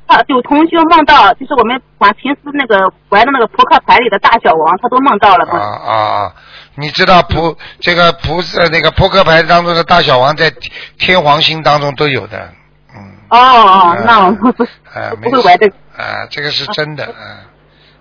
[0.07, 5.59] 他，有同修梦到，就是我们玩平时那个玩的那个扑克牌里的大小王，他都梦到了啊吗？
[5.59, 6.33] 啊啊！
[6.75, 12.49] 你知道菩这个菩萨那个扑克牌当中的大小王在天天王星当中都有的，
[12.95, 13.15] 嗯。
[13.29, 15.75] 哦哦嗯，那我不不哎，不会玩这个。
[15.95, 17.37] 啊，这个是真的，嗯。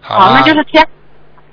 [0.01, 0.87] 好那就是天。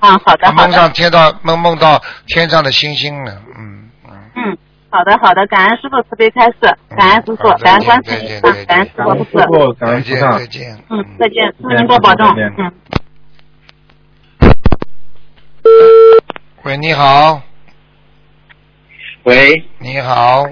[0.02, 4.32] 啊，好的好的，梦上天到梦梦到天上的星星了，嗯嗯。
[4.36, 4.58] 嗯，
[4.90, 6.58] 好的好的，感恩师傅慈悲开示，
[6.98, 9.18] 感恩师傅，感恩观世再音菩萨见再见，感恩师感恩。
[9.20, 10.38] 师傅，感再见恩菩萨。
[10.40, 10.48] 再。
[10.48, 10.78] 见。
[10.90, 12.28] 嗯，再见，师傅您多保重。
[12.58, 12.72] 嗯。
[16.64, 17.42] 喂，你好，
[19.24, 19.66] 喂。
[19.78, 20.44] 你好，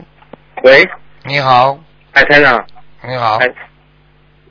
[0.63, 0.87] 喂，
[1.23, 1.77] 你好，
[2.13, 2.65] 哎，台长，
[3.03, 3.47] 你好，哎，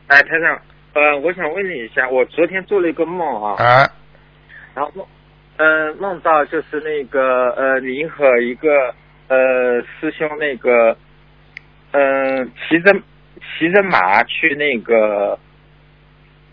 [0.08, 0.60] 哎，台长，
[0.94, 3.88] 呃，我想问你一下，我昨天做了一个梦啊，啊，
[4.78, 5.06] 然后梦，
[5.56, 8.94] 呃，梦到就是那个呃，您和一个
[9.26, 10.96] 呃师兄那个，
[11.90, 12.94] 呃，骑着
[13.58, 15.36] 骑着马去那个，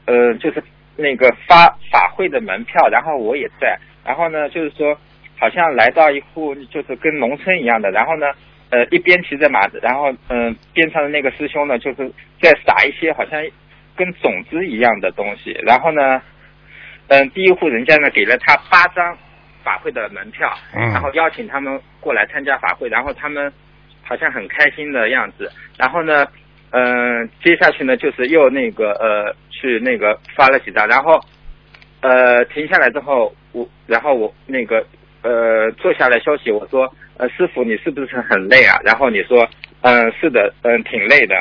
[0.07, 0.63] 呃，就是
[0.97, 4.97] 那个发法会的门票，然后我也在，然后呢，就是说
[5.37, 8.25] 好像来到一户就是跟农村一样的，然后呢。
[8.71, 12.11] 呃，一边骑着马，然后嗯、边上的那个师兄呢，就是
[12.41, 13.39] 在撒一些好像
[13.95, 16.19] 跟种子一样的东西，然后呢，
[17.07, 19.17] 嗯，第一户人家呢给了他八张
[19.63, 23.51] 法会的门票，嗯然后邀请他们过来参加法会，然后他们
[24.03, 26.25] 好像很开心的样子，然后呢，
[26.71, 31.19] 嗯、接下去呢就是又那个呃去那个发了几张，然后
[32.01, 34.85] 呃停下来之后，我然后我那个
[35.21, 38.77] 呃坐下来休息，我说呃师傅你是不是很累啊？
[38.83, 39.47] 然后你说
[39.81, 41.35] 嗯、是的嗯、挺累的。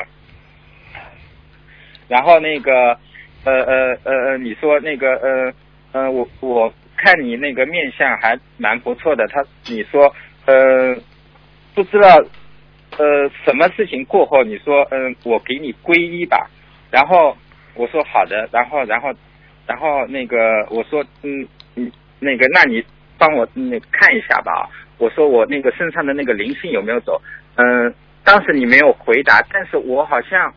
[2.07, 2.99] 然后那个
[3.45, 5.53] 呃呃呃呃你说那个呃
[5.93, 10.15] 呃我我看你那个面相还蛮不错的，他你说
[10.47, 10.95] 呃
[11.75, 12.09] 不知道
[12.99, 16.49] 呃什么事情过后你说嗯、我给你皈依吧，
[16.91, 17.37] 然后
[17.75, 19.13] 我说好的，然后然后
[19.67, 22.85] 然后那个我说嗯嗯那个那你
[23.19, 27.21] 帮我那看一下吧，我说我那个身上的那个灵性有没有走？
[27.57, 27.93] 嗯、
[28.25, 30.53] 当时你没有回答，但是我好像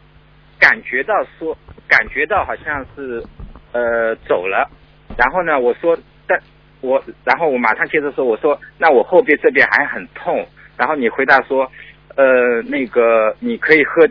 [0.60, 3.24] 感觉到说感觉到好像是
[3.72, 4.70] 呃走了，
[5.18, 6.40] 然后呢我说但
[6.82, 11.72] 我然后我马上接着说我说那我后背这边还很痛，然后你回答说
[12.16, 14.08] 呃那个你可以喝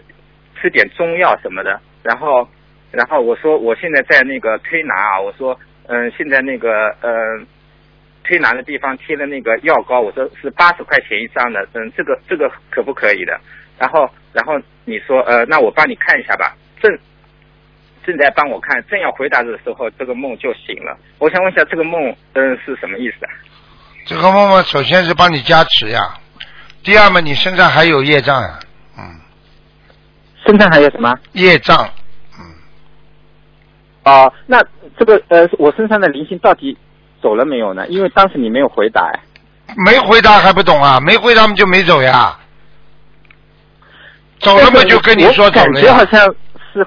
[0.61, 2.49] 吃点中药什么的，然后
[2.93, 7.11] 然后我说我现在在那个推拿啊，我说嗯、现在那个呃
[8.25, 13.39] 推拿的地方贴了那个药膏，我说是八十块钱一张的，嗯这个这个可不可以的？
[13.79, 14.53] 然后然后
[14.85, 16.91] 你说呃那我帮你看一下吧，正
[18.07, 20.97] 正在帮我看，正要回答的时候，这个梦就醒了。
[21.19, 23.33] 我想问一下，这个梦嗯是什么意思啊？
[24.07, 26.01] 这个梦梦首先是帮你加持呀，
[26.85, 28.61] 第二嘛，你身上还有业障呀，
[28.97, 29.03] 嗯，
[30.47, 31.13] 身上还有什么？
[31.33, 31.77] 业障，
[32.39, 32.45] 嗯，
[34.05, 34.63] 哦、那
[34.97, 36.79] 这个呃，我身上的灵性到底
[37.21, 37.87] 走了没有呢？
[37.89, 39.21] 因为当时你没有回答哎。
[39.85, 41.01] 没回答还不懂啊？
[41.01, 42.39] 没回答嘛就没走呀，
[44.39, 46.27] 走了嘛就跟你说走了呀，觉好像
[46.73, 46.87] 是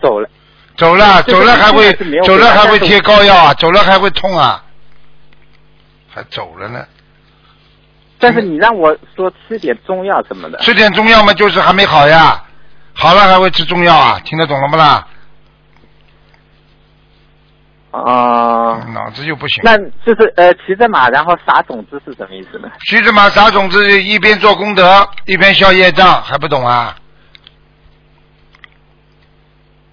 [0.00, 0.28] 走了。
[0.76, 1.90] 走了走了还会
[2.24, 4.62] 走了还会贴膏药啊，走了还会痛啊，
[6.12, 6.84] 还走了呢。
[8.18, 12.44] 但是你让我说吃点中药什么的，吃点中药嘛，就是还没好呀，
[12.92, 15.06] 好了还会吃中药啊，听得懂了不啦？
[18.04, 19.62] 啊、脑子就不行。
[19.64, 22.68] 那就是呃骑着马然后撒种子是什么意思呢？
[22.88, 26.94] 骑着马撒种子，一边做功德，一边消业障，还不懂啊？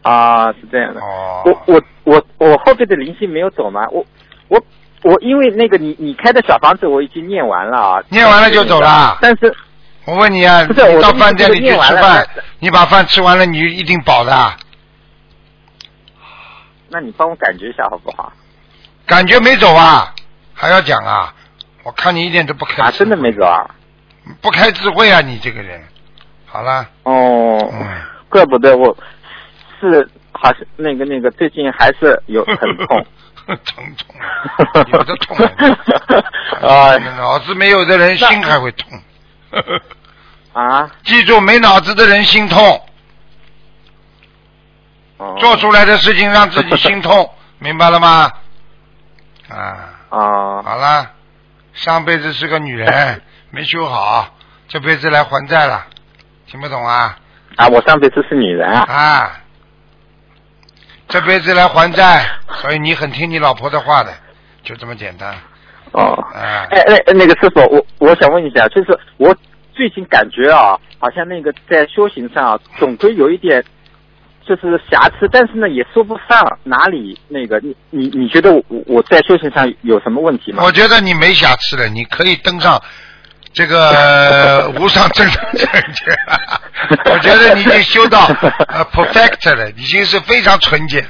[0.01, 0.99] 啊，是这样的。
[0.99, 3.87] 哦，我我我我后边的灵性没有走吗？
[3.89, 4.05] 我
[4.49, 4.61] 我
[5.03, 9.55] 我因为那个你你开的小房子我已经念完了啊，念完了就走了但是
[10.05, 12.27] 我问你啊，不是你到饭店里去吃饭，
[12.59, 14.53] 你把饭吃完了，你一定饱的。
[16.93, 18.31] 那你帮我感觉一下好不好？
[19.07, 20.13] 感觉没走啊，
[20.53, 21.33] 还要讲啊？
[21.83, 23.65] 我看你一点都不开啊，真的没走啊？
[24.39, 25.81] 不开智慧啊，你这个人。
[26.45, 27.87] 好了，哦，嗯，
[28.29, 28.95] 怪不得我
[29.81, 33.05] 是好像那个那个最近还是有很痛。
[33.45, 33.57] 疼
[33.97, 35.35] 痛，有的痛
[36.61, 38.87] 啊 脑子没有的人心还会痛。
[40.53, 42.81] 啊，记住，没脑子的人心痛，哦
[45.39, 48.31] 做出来的事情让自己心痛， 明白了吗？
[49.49, 49.57] 啊，
[50.09, 51.11] 啊好了，
[51.73, 53.21] 上辈子是个女人，
[53.51, 54.27] 没修好，
[54.67, 55.85] 这辈子来还债了，
[56.47, 57.17] 听不懂啊？
[57.55, 57.67] 啊！
[57.67, 58.81] 我上辈子是女人啊。
[58.91, 59.39] 啊，
[61.07, 62.25] 这辈子来还债，
[62.61, 64.11] 所以你很听你老婆的话的，
[64.63, 65.35] 就这么简单。
[65.91, 69.35] 哦，啊哎哎，那个师傅，我我想问一下，就是我
[69.73, 73.63] 最近感觉啊，好像那个在修行上啊，总归有一点
[74.47, 77.59] 就是瑕疵，但是呢，也说不上哪里那个。
[77.59, 80.63] 你你你觉得我我在修行上有什么问题吗？
[80.63, 82.81] 我觉得你没瑕疵了，你可以登上
[83.53, 86.15] 这个呃 无上正等正觉。
[87.11, 88.25] 我觉得你已经修到
[88.67, 91.07] 呃 perfect 了，已经是非常纯洁了。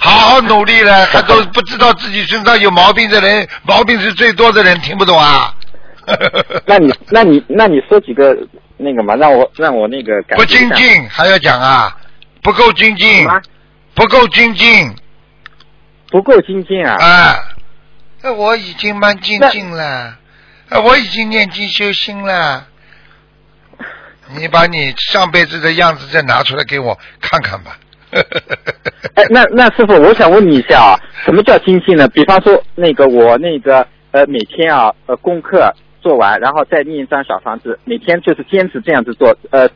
[0.00, 5.52] 好好努力了，他都不知道自己身上有毛病的人，毛病是最多的人，听不懂啊？
[6.64, 8.36] 那你那你那你说几个
[8.78, 11.96] 那个嘛，让我让我那个感不精进还要讲啊？
[12.42, 13.26] 不够精进
[13.94, 14.94] 不够精进
[16.10, 16.96] 不够精进啊？
[16.98, 17.36] 啊！
[18.22, 20.16] 那我已经蛮精进了，
[20.70, 22.66] 呃我已经念经修心了。
[24.36, 27.78] 你把你上辈子的样子再拿出来给我看看吧。
[29.14, 32.06] 哎，那那师傅，我想问你一下啊，什么叫精进呢？
[32.08, 39.68] 比方说，那个我那个呃每天啊呃功课做完，然后再另一张小房子，每天就是坚持这样子做，呃，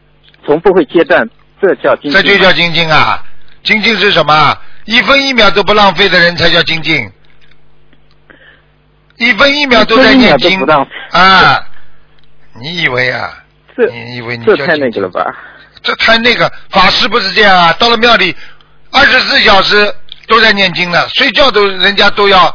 [0.45, 1.29] 从不会间断，
[1.61, 2.13] 这叫精进。
[2.13, 3.23] 这就叫精进啊！
[3.63, 4.57] 精进是什么？
[4.85, 7.11] 一分一秒都不浪费的人才叫精进。
[9.19, 10.61] 一分一秒都在念经
[11.11, 11.61] 啊！
[12.61, 13.39] 你以为啊？
[13.77, 15.37] 这你以为你这叫精进太那个了吧？
[15.83, 17.73] 这太那个法师不是这样啊！
[17.75, 18.35] 到了庙里，
[18.91, 19.95] 二十四小时
[20.27, 22.55] 都在念经呢，睡觉都人家都要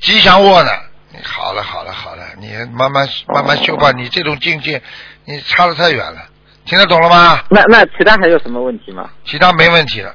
[0.00, 0.70] 吉祥卧呢。
[1.10, 2.13] 你好了好了好了，
[2.44, 4.82] 你慢慢慢慢修吧，你这种境界
[5.24, 6.20] 你差的太远了，
[6.66, 7.42] 听得懂了吗？
[7.48, 9.08] 那那其他还有什么问题吗？
[9.24, 10.14] 其他没问题了，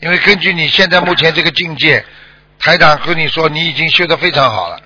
[0.00, 2.04] 因为根据你现在目前这个境界，
[2.58, 4.78] 台长和你说，你已经修得非常好了。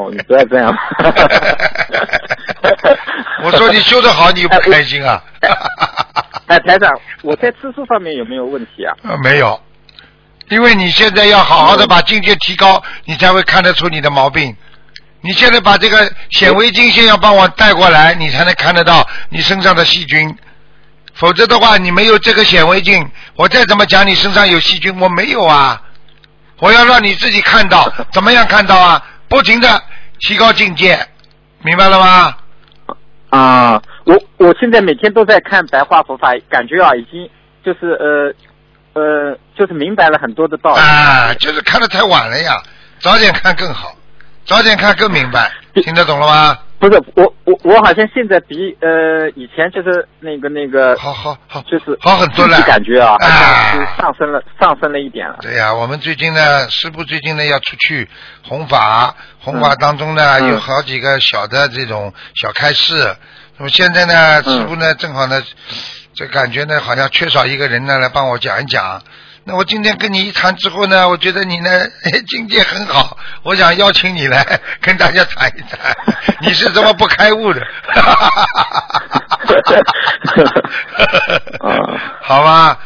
[0.00, 0.72] 哦，你不要这样。
[3.44, 5.22] 我说你修得好，你不开心啊？
[6.48, 6.90] 哎，台长，
[7.22, 8.96] 我在吃素方面有没有问题啊？
[9.02, 9.60] 呃没有，
[10.48, 14.56] 因为你现在要好好的把境界提高，你才会看得出你的毛病。
[15.26, 20.34] 你现在把这个显微镜先要帮我带过来，你才能看得到你身上的细菌。
[21.14, 25.82] 否则的话，你没有这个显微镜，我再怎么讲你身上有细菌，我没有啊。
[26.58, 29.04] 我要让你自己看到， 怎么样看到啊？
[29.28, 29.82] 不停的
[30.20, 30.96] 提高境界，
[31.62, 32.36] 明白了吗？
[33.30, 37.28] 啊，我我现在每天都在看白话佛法，感觉啊，已经
[37.64, 40.80] 就是呃呃，就是明白了很多的道理。
[40.80, 42.62] 啊，就是看的太晚了呀，
[43.00, 43.92] 早点看更好，
[44.46, 46.58] 早点看更明白，听得懂了吗？
[46.78, 53.16] 不是我我我好像现在比呃以前就是那个那个好好好，就是好很多了感觉啊，
[53.72, 55.38] 是上升了上升了一点了。
[55.40, 58.06] 对呀、我们最近呢，师傅最近呢要出去
[58.46, 62.94] 弘法，弘法当中呢、嗯有好几个小的这种小开示。
[63.56, 65.42] 那么现在呢，嗯师傅呢正好呢，
[66.14, 69.02] 这感觉呢好像缺少一个人呢来帮我讲一讲。
[69.48, 71.70] 那我今天跟你一谈之后呢，我觉得你呢
[72.26, 74.44] 境界很好，我想邀请你来
[74.80, 75.96] 跟大家谈一谈，
[76.40, 77.60] 你是怎么不开悟的？
[77.60, 78.10] 啊
[82.22, 82.76] 好吧，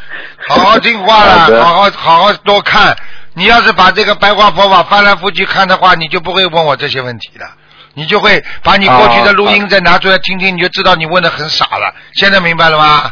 [0.48, 2.94] 好好听话好好好好多看。
[3.32, 7.46] 你要是把这个白话佛法翻来覆去看的话，你就不会问我这些问题了，
[7.94, 11.94] 你就会把你过去的录音再拿出来听听，你就知道你问的很傻了。
[12.16, 13.10] 现在明白了吗？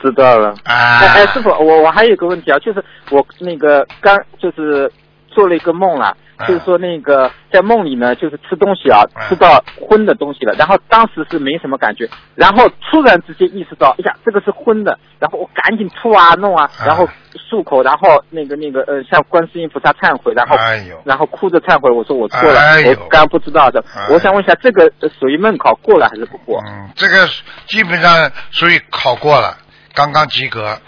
[0.00, 0.48] 知道了。
[0.64, 1.00] 啊。
[1.00, 4.90] 哎哎，师傅，我我还有个问题啊，就是我那个刚就是
[5.28, 6.46] 做了一个梦了，啊。
[6.48, 17.06] 就是说那个在梦里呢，就是吃东西啊啊，吃到荤的东西了，然后当时是没什么感觉，然后突然之间意识到，哎呀，这个是荤的，然后我赶紧吐啊弄啊，啊然后
[17.50, 24.06] 漱口，然后那个那个呃，向观世音菩萨忏悔，然后哎，然后哭着忏悔，我说我错了，哎我刚刚不知道的，哎。
[24.08, 26.58] 我想问一下，这个呃属于梦考过了还是不过？
[26.66, 27.28] 嗯，这个
[27.66, 29.54] 基本上属于考过了，
[29.94, 30.78] 刚刚及格，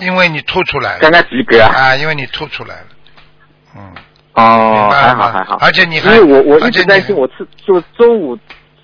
[0.00, 1.70] 因为你吐出来了刚刚及格啊。
[1.74, 2.86] 啊，因为你吐出来了，
[3.76, 3.94] 嗯。
[4.34, 8.36] 哦，还好还好，而且你还因为我我一直担心我吃就中午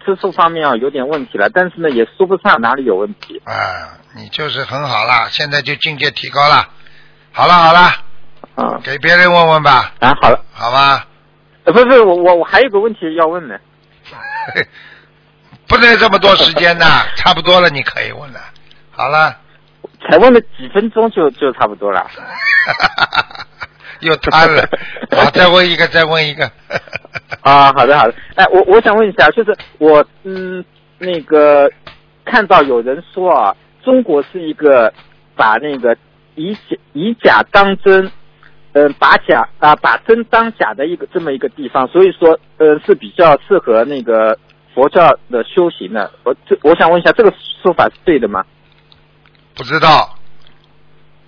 [0.04, 3.40] 吃素方面啊有点问题了，但是呢也说不上哪里有问题。
[3.44, 3.54] 啊，
[4.16, 6.68] 你就是很好啦，现在就境界提高了。
[7.30, 7.80] 好了好了，
[8.56, 11.06] 啊给别人问问吧，啊，好了，好吧？
[11.64, 13.54] 呃，不是我我我还有个问题要问呢。
[15.66, 18.40] 不能这么多时间呐，差不多了，你可以问了。
[18.90, 19.38] 好了，
[20.08, 22.06] 才问了几分钟就就差不多了。
[24.00, 24.62] 又贪了。
[25.16, 26.44] 好，再问一个，再问一个。
[27.40, 30.62] 啊，好的好的，哎，我我想问一下，就是我嗯
[30.98, 31.70] 那个
[32.24, 34.92] 看到有人说啊，中国是一个
[35.36, 35.96] 把那个
[36.34, 38.10] 以假以假当真，
[38.72, 44.38] 呃，把假啊把真当假的一个这么一个地方，所以说呃是比较适合那个
[44.74, 46.10] 佛教的修行的。
[46.24, 48.44] 我这我想问一下，这个说法是对的吗？
[49.54, 50.18] 不知道，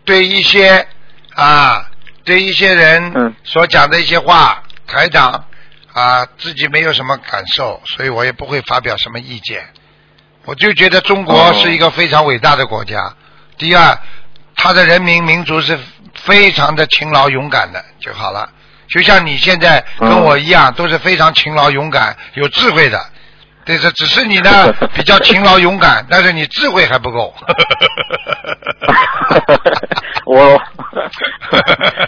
[0.05, 0.87] 对一些
[1.35, 1.89] 啊，
[2.25, 5.45] 对一些人嗯所讲的一些话，台长
[5.93, 9.69] 啊自己没有什么感受，所以我也不会发表什么意见。
[10.45, 13.15] 我就觉得中国哦是一个非常伟大的国家。
[13.59, 13.99] 第二，
[14.55, 15.79] 他的人民民族是
[16.15, 18.49] 非常的勤劳勇敢的就好了。
[18.89, 23.11] 就像你现在跟我一样，都是非常勤劳勇敢、有智慧的。
[23.67, 27.35] 对，这只是你呢 比较勤劳勇敢，但是你智慧还不够。
[30.25, 30.63] 我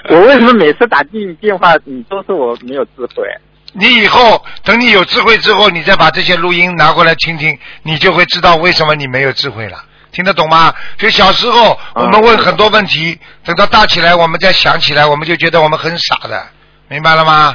[0.09, 3.25] 我为什么每次打进电话你都说我没有智慧？
[3.73, 9.85] 你以后等你有智慧之后，你再把这些录音拿过来听听，你就会知道为什么你没有智慧了。
[10.13, 10.73] 听得懂吗？
[10.97, 16.47] 就小时候我们问很多问题，等到大起来我们再想起来，我们就觉得我们很傻的，
[16.89, 17.55] 明白了吗？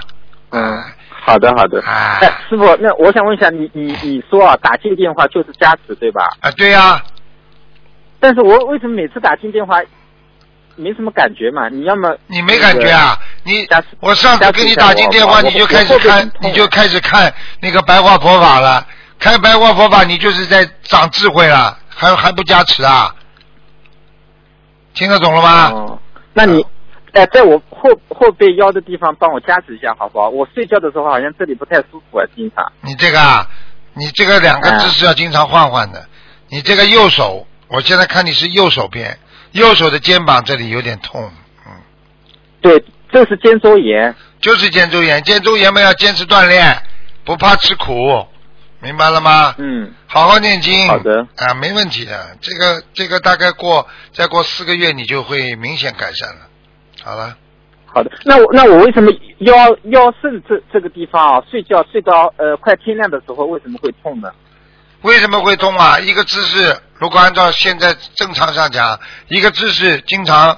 [0.51, 0.83] 嗯，
[1.25, 1.81] 好的好的。
[1.81, 6.21] 啊哎，师傅，那我想问一下，你你你说啊，打进电话就是加持对吧？
[6.41, 7.01] 啊，对呀、
[8.19, 9.79] 但是我为什么每次打进电话
[10.75, 11.69] 没什么感觉嘛？
[11.69, 13.17] 你要么你没感觉啊？
[13.43, 13.65] 你
[13.99, 18.85] 我上次给你打进电话，你就开始看你就开始看那个白话佛法了。
[19.19, 23.15] 看白话佛法，你就是在长智慧了，还还不加持啊？
[24.93, 25.69] 听得懂了吗？
[25.71, 25.99] 哦，
[26.33, 26.65] 那你
[27.13, 30.29] 哎，在我后后背腰的地方帮我加持一下好不好？
[30.29, 32.71] 我睡觉的时候好像这里不太舒服啊，经常。
[32.79, 33.45] 你这个啊，
[33.93, 36.07] 你这个两个姿势要经常换换的。
[36.47, 39.19] 你这个右手，我现在看你是右手边，
[39.51, 41.29] 右手的肩膀这里有点痛，
[41.65, 41.71] 嗯，
[42.61, 42.81] 对，
[43.11, 44.15] 这是肩周炎。
[44.39, 45.21] 就是肩周炎。
[45.23, 46.81] 肩周炎嘛要坚持锻炼，
[47.25, 48.25] 不怕吃苦，
[48.79, 49.55] 明白了吗？
[49.57, 50.87] 嗯，好好念经。
[50.87, 51.27] 好的。
[51.37, 52.37] 啊，没问题的。
[52.39, 56.41] 这个这个大概过再过四个月，你就会明显改善了，
[57.03, 57.35] 好了，
[57.93, 59.53] 好的，那我那我为什么腰
[59.91, 64.31] 腰肾这这个地方啊，睡觉睡到呃快天亮的时候为什么会痛呢？
[65.03, 65.99] 为什么会痛啊？
[65.99, 70.57] 一个姿势，如果按照现在正常上讲，一个姿势经常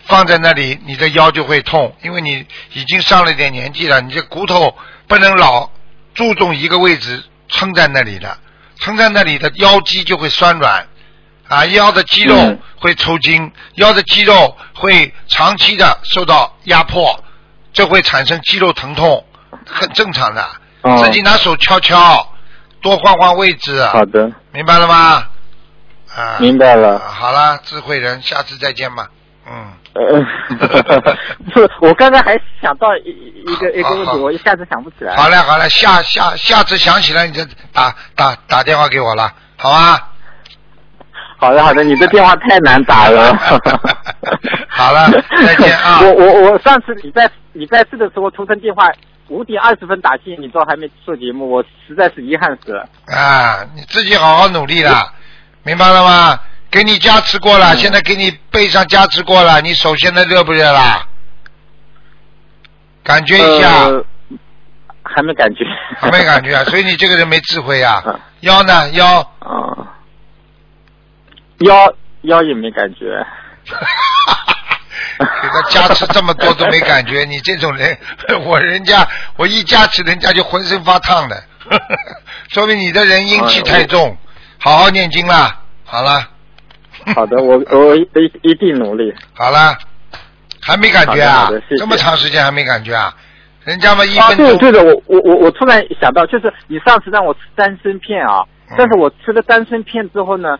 [0.00, 4.76] 放在那里，你的腰就会痛，因为你已经上了一点年纪了，你这骨头
[5.06, 5.70] 不能老
[6.12, 8.36] 注重一个位置撑在那里的，
[8.80, 10.86] 撑在那里的腰肌就会酸软，
[11.48, 17.22] 啊，腰的肌肉嗯会抽筋，腰的肌肉会长期的受到压迫，
[17.72, 19.24] 这会产生肌肉疼痛，
[19.66, 20.42] 很正常的。
[20.82, 22.28] 哦自己拿手敲敲，
[22.82, 23.82] 多换换位置。
[23.86, 25.26] 好的，明白了吗？
[26.14, 29.08] 啊，明白了啊好了，智慧人，下次再见吧。
[29.46, 30.20] 嗯，呃，
[31.52, 35.16] 不是，我刚才还想到一一个一个问题，我一下子想不起来。
[35.16, 40.10] 好嘞，好嘞，下下下次想起来你就打打打电话给我了，好吧？
[41.44, 43.36] 好的，好的，你的电话太难打了。
[44.68, 48.88] 好了再见啊 我我我上次礼拜礼拜四的时候图腾电话
[49.28, 52.88] 五点二十分打进，你都还没做节目，我实在是遗憾死了。
[53.06, 55.12] 啊，你自己好好努力了，
[55.62, 56.38] 明白了吗？
[56.70, 61.06] 给你加持过了，现在给你背上加持过了，你手现在热不热啦？
[63.04, 64.04] 感觉一下，呃
[65.04, 65.64] 还没感觉。
[66.00, 68.18] 还没感觉啊，所以你这个人没智慧啊啊。
[68.40, 68.90] 腰呢？
[68.90, 69.94] 腰，啊，
[71.60, 73.24] 腰腰也没感觉。
[75.16, 77.96] 给他加持这么多都没感觉，你这种人，
[78.44, 81.40] 我人家我一加持人家就浑身发烫的，
[82.50, 84.16] 说明你的人阴气太重，
[84.58, 86.28] 好好念经啦，好了，
[87.14, 88.08] 好的，我我一
[88.42, 89.14] 一定努力。
[89.34, 89.76] 好了，
[90.60, 91.48] 还没感觉啊
[91.78, 93.14] 这么长时间还没感觉啊？
[93.64, 100.58] 人家嘛一啊，分钟，对对的，我我我我突然想到，就是你上次让我吃丹参片啊，嗯但是我吃了丹参片之后呢，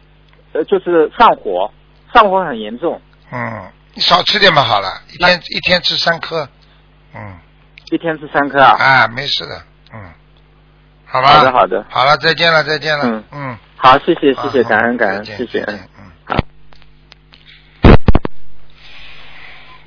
[0.55, 1.71] 呃，就是上火，
[2.15, 3.01] 上火很严重，
[3.33, 6.49] 嗯，你少吃点嘛好了，一天一天吃三颗，
[7.13, 7.37] 嗯，
[7.91, 8.77] 一天吃三颗啊。
[8.79, 9.61] 啊，没事的，
[9.93, 10.01] 嗯，
[11.05, 15.61] 好吧，好的好的好了，再见了，再见了，嗯嗯，好，谢谢谢谢，感恩感恩，谢谢。
[15.69, 15.79] 嗯
[16.25, 16.37] 好。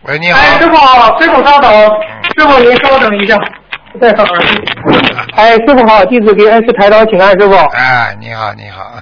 [0.03, 1.71] 喂，你好，哎，师傅好，师傅稍等，
[2.37, 3.37] 师傅您稍等一下，
[4.01, 4.61] 戴上耳机。
[5.33, 7.55] 哎，师傅好，弟子给恩师抬刀请安，师傅。
[7.55, 9.01] 哎，你好，你好，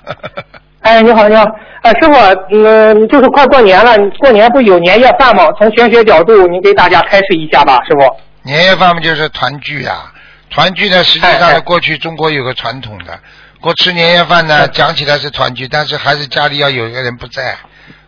[0.85, 1.43] 哎，你好，你好，
[1.81, 2.13] 哎，师傅，
[2.51, 5.47] 嗯，就是快过年了，过年不有年夜饭吗？
[5.57, 8.01] 从玄学角度，您给大家开示一下吧，师傅。
[8.43, 10.13] 年夜饭嘛就是团聚啊，
[10.51, 13.19] 团聚呢，实际上呢，过去中国有个传统的，
[13.59, 17.55] 过吃年夜饭呢，讲起来是团聚，但是还是家里要有一个人不在。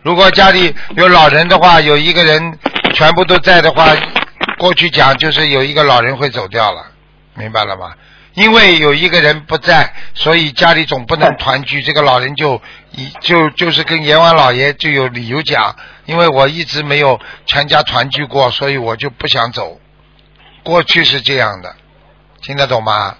[0.02, 2.58] 如果家里有老人的话，有一个人
[2.94, 3.88] 全部都在的话，
[4.56, 6.86] 过去讲就是有一个老人会走掉了，
[7.34, 7.90] 明白了吗？
[8.38, 12.62] 因为有一个人不在，所以家里总不能团聚，这个老人就
[12.92, 15.74] 一就就是跟阎王老爷就有理由讲，
[16.06, 19.80] 因为我一直没有全家团聚过，所以我就不想走。
[20.62, 21.74] 过去是这样的，
[22.42, 23.16] 听得懂吗？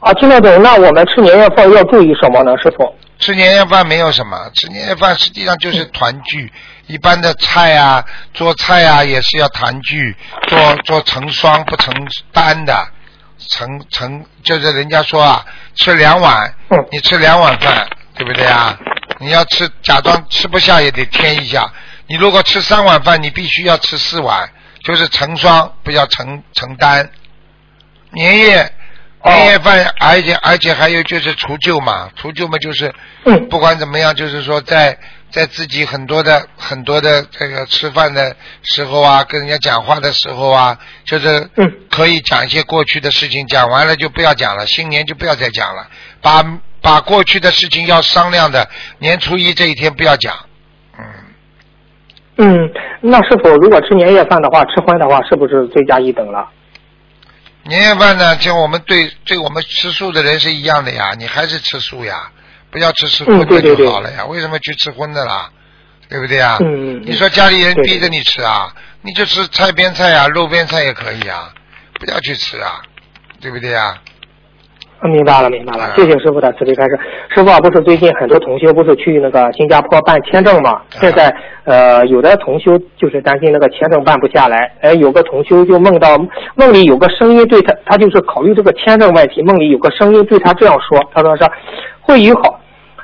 [0.00, 0.60] 啊，听得懂。
[0.60, 2.92] 那我们吃年夜饭要注意什么呢，师傅？
[3.20, 6.52] 吃年夜饭没有什么，吃年夜饭实际上就是团聚。
[6.88, 10.16] 一般的菜啊，做菜啊也是要团聚，
[10.48, 11.94] 做做成双不成
[12.32, 12.88] 单的，
[13.48, 18.78] 成成就是人家说啊，吃两碗嗯，你吃两碗饭，对不对啊？
[19.18, 21.72] 你要吃假装吃不下也得添一下。
[22.08, 24.50] 你如果吃三碗饭，你必须要吃四碗，
[24.82, 27.08] 就是成双，不要成成单。
[28.10, 28.72] 年夜
[29.20, 32.92] 哦年夜饭，而且而且还有就是除旧嘛，除旧嘛就是
[33.24, 34.98] 嗯不管怎么样，就是说在
[35.32, 41.72] 在自己很多的很多的这个吃饭的时候啊，跟人家讲话的时候啊，就是嗯。
[41.90, 45.86] 可以讲一些过去的事情，讲完了就不要讲了，新年就不要再讲了，
[46.22, 46.42] 把
[46.80, 48.66] 把过去的事情要商量的，
[48.98, 50.34] 年初一这一天不要讲，
[50.98, 51.04] 嗯，
[52.38, 52.72] 嗯，
[53.02, 56.48] 那是否如果吃年夜饭的话，吃荤的话，是不是罪加一等了？
[57.64, 62.32] 年夜饭呢，就我们对对我们吃素的人是一样的呀，你还是吃素呀，
[62.72, 65.48] 不要吃吃荤的嗯对对对就好了呀，为什么去吃荤的啦？
[66.08, 66.58] 对不对啊？
[67.04, 71.48] 你说家里人逼着你吃啊，你就吃菜边菜啊，肉边菜也可以啊，
[72.00, 72.82] 不要去吃啊，
[73.40, 73.94] 对不对呀？
[75.00, 76.98] 啊明白了，明白了嗯，谢谢师傅的慈悲开示。
[77.34, 80.80] 师傅啊，不是最近很多同修不是去那个新加坡办签证嘛？
[80.94, 86.16] 嗯现在呃，有的同修就是担心那个签证办不下来，哎，有个同修就梦到
[86.54, 91.42] 梦里有个声音对他，他就是考虑这个签证问题，梦里有个声音对他这样说，他说是
[92.00, 92.60] 会有好。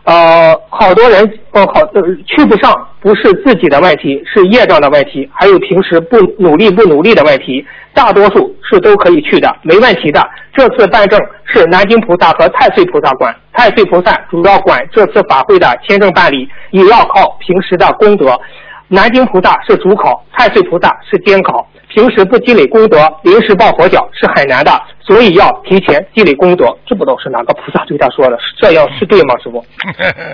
[0.09, 1.21] 呃，好多人
[1.53, 7.63] 呃好呃去不上，不是自己的问题，是业障的问题，还有平时不努力不努力的问题。
[7.93, 10.27] 大多数是都可以去的，没问题的。
[10.55, 18.41] 这次办证是南京菩萨和太岁菩萨管，太岁菩萨主要管这次法会的签证办理，也要靠平时的功德。
[18.89, 21.69] 南京菩萨是主考，太岁菩萨是监考。
[21.91, 24.71] 平时不积累功德，临时抱佛脚是很难的，
[25.01, 26.67] 所以要提前积累功德。
[26.87, 29.65] 这不知道是哪个菩萨对他说的，是这样是对吗，师傅？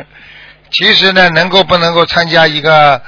[0.70, 3.00] 其实呢，能够不能够参加一个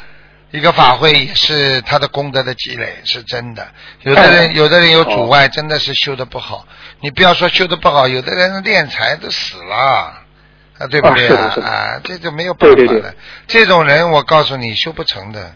[0.53, 3.67] 一个法会，也是他的功德的积累，是真的。
[4.03, 6.65] 有的人，有的人有阻碍，真的是修的不好。
[7.01, 10.23] 你不要说修的不好，有的人练财都死了，
[10.79, 11.55] 啊，对不对啊？
[11.63, 13.15] 啊，这就没有办法的。
[13.47, 15.55] 这种人，我告诉你，修不成的。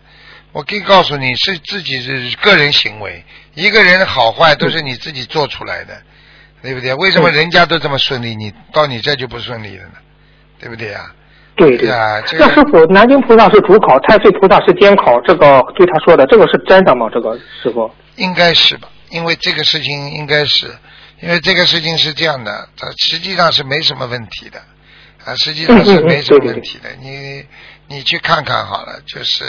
[0.53, 5.97] 我可以告诉你是自己是个人行为，一个人好坏都是你自己做出来的，
[6.63, 6.93] 对不对？
[6.95, 9.95] 为什么人家都这么顺利，你到你这就不顺利了呢？
[10.59, 11.15] 对不对啊？
[11.57, 17.09] 对对啊，那师傅，南京菩萨是主考，太岁菩萨是监考，这个对他说的，这个是真的吗？
[17.13, 18.89] 这个师傅应该是吧？
[19.11, 20.67] 因为这个事情应该是，
[21.21, 24.61] 因为这个事情是这样的，它实际上是没什么问题的，
[25.25, 27.45] 啊，实际上是没什么问题的，你。
[27.93, 29.45] 你去看看好了，就是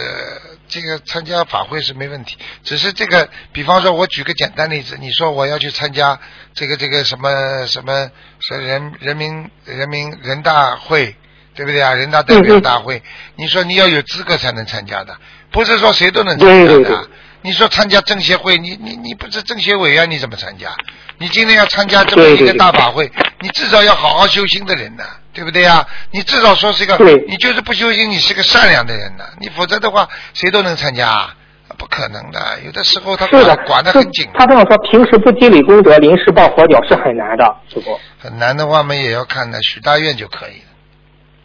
[0.67, 6.19] 这个参加法会是没问题，只是这个，比方说，我举个简单例子，你说我要去参加
[6.55, 8.09] 这个这个什么什么
[8.39, 11.15] 什人人民人民人大会，
[11.53, 11.93] 对不对啊？
[11.93, 13.03] 人大代表大会，
[13.35, 15.15] 你说你要有资格才能参加的，
[15.51, 17.07] 不是说谁都能参加的。
[17.43, 20.75] 你说参加政协会，你你你不是政协委员，你怎么参加？
[21.19, 25.03] 你今天要参加这么一个大法会，你至少要好好修心的人呢。
[25.33, 25.87] 对不对呀？
[26.11, 29.23] 你至少说是一个，你就是不修行，你是个善良的人呢。
[29.39, 31.35] 你否则的话，谁都能参加，啊
[31.77, 32.59] 不可能的。
[32.65, 34.29] 有的时候他管管得很紧。
[34.33, 37.99] 他这么说，平时不积累功德，临时抱佛脚是很难的，师傅。
[38.19, 40.67] 很难的话我们，也要看的，许大愿就可以了。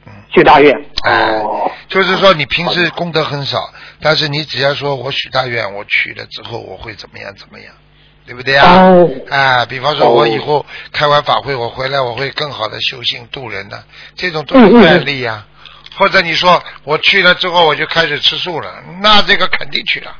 [0.07, 0.75] 嗯，许大愿。
[1.07, 1.71] 哦。
[1.89, 7.73] 就是说，你平时功德很少，但是你只要说我许大愿，我去了之后我会怎么样怎么样。
[8.27, 8.91] 对不对啊？
[9.31, 13.85] 啊，比方说，我以后开完法会，我回来我会更好的修行度人的，
[14.17, 15.45] 这种都是愿力呀。
[15.97, 18.71] 或者你说我去了之后我就开始吃素了，
[19.01, 20.15] 那这个肯定去了。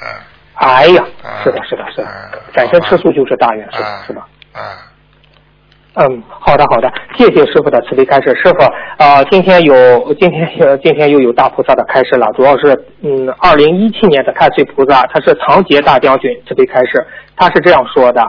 [0.00, 0.08] 嗯。
[0.54, 1.04] 哎呀，
[1.42, 4.28] 是的，是的，是的，反正吃素就是大愿，是吧，是吧。
[4.52, 4.91] 啊。
[5.94, 8.34] 嗯，好的好的，谢谢师傅的慈悲开示。
[8.34, 8.64] 师傅，
[8.96, 9.74] 啊，今天有
[10.14, 12.72] 今天有 今天又有大菩萨的开示了，主要是
[13.02, 18.22] 嗯，二零一七年的太岁菩萨，他是唐杰大将军慈悲开示，他是这样说的。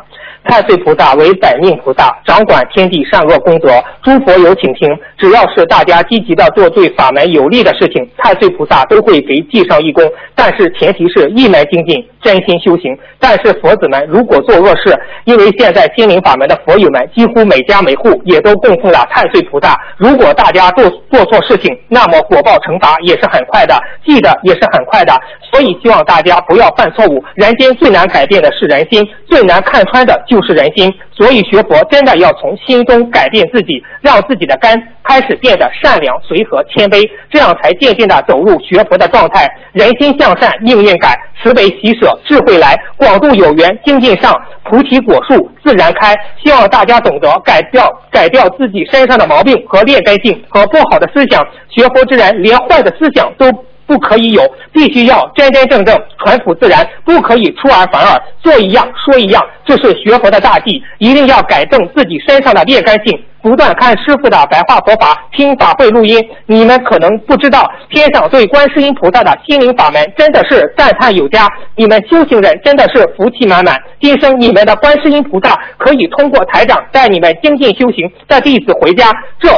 [0.45, 3.69] 太岁菩萨为百命菩萨，掌管天地善恶功德。
[4.03, 10.03] 诸佛有请听，只要是大家积极的做对法门有利的事情，太岁菩萨都会给记上一功。
[10.35, 12.93] 但是前提是一门精进，真心修行。
[13.17, 14.93] 但是佛子们如果做恶事，
[15.23, 19.79] 因为现在心灵法门的佛友们几乎每家每户也都供奉了太岁菩萨。
[19.97, 25.13] 如果大家做做错事情，那么果报惩罚也是很快的，记得也是很快的。
[25.51, 27.23] 所以希望大家不要犯错误。
[27.35, 30.19] 人间最难改变的是人心，最难看穿的。
[30.27, 39.47] 就是人心，所以学佛真的要从心中改变自己，让自己的肝开始变得善良、随和、谦卑，这样才渐渐的走入学佛的状态。
[39.73, 44.33] 人心向善，命运改，慈悲喜舍，智慧来，广度有缘，精进上，
[44.63, 46.15] 菩提果树自然开。
[46.43, 51.45] 希望大家懂得改掉改掉自己身上的毛病和劣根性和不好的思想。
[51.69, 53.45] 学佛之人连坏的思想都。
[53.85, 54.41] 不可以有，
[54.71, 60.81] 必须要真真正正、淳朴自然，不可以出尔反尔，做一样说一样，这是学佛的大忌。
[60.99, 66.17] 一定要改正自己身上的劣根性，不断看师傅的白话佛法，听法会录音。
[66.45, 71.45] 你们可能不知道，天上对观世音菩萨的心灵法门真的是赞叹有加。
[71.75, 73.77] 你们修行人真的是福气满满。
[73.99, 79.49] 今生你们的观世音菩萨可以通过台长带你们精进修行带弟子回家，这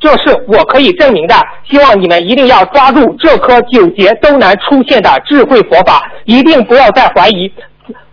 [0.00, 1.36] 这是我可以证明的。
[1.70, 3.62] 希望你们一定要抓住这颗。
[3.70, 7.52] 九劫都难出现的智慧佛法，一定不要再怀疑，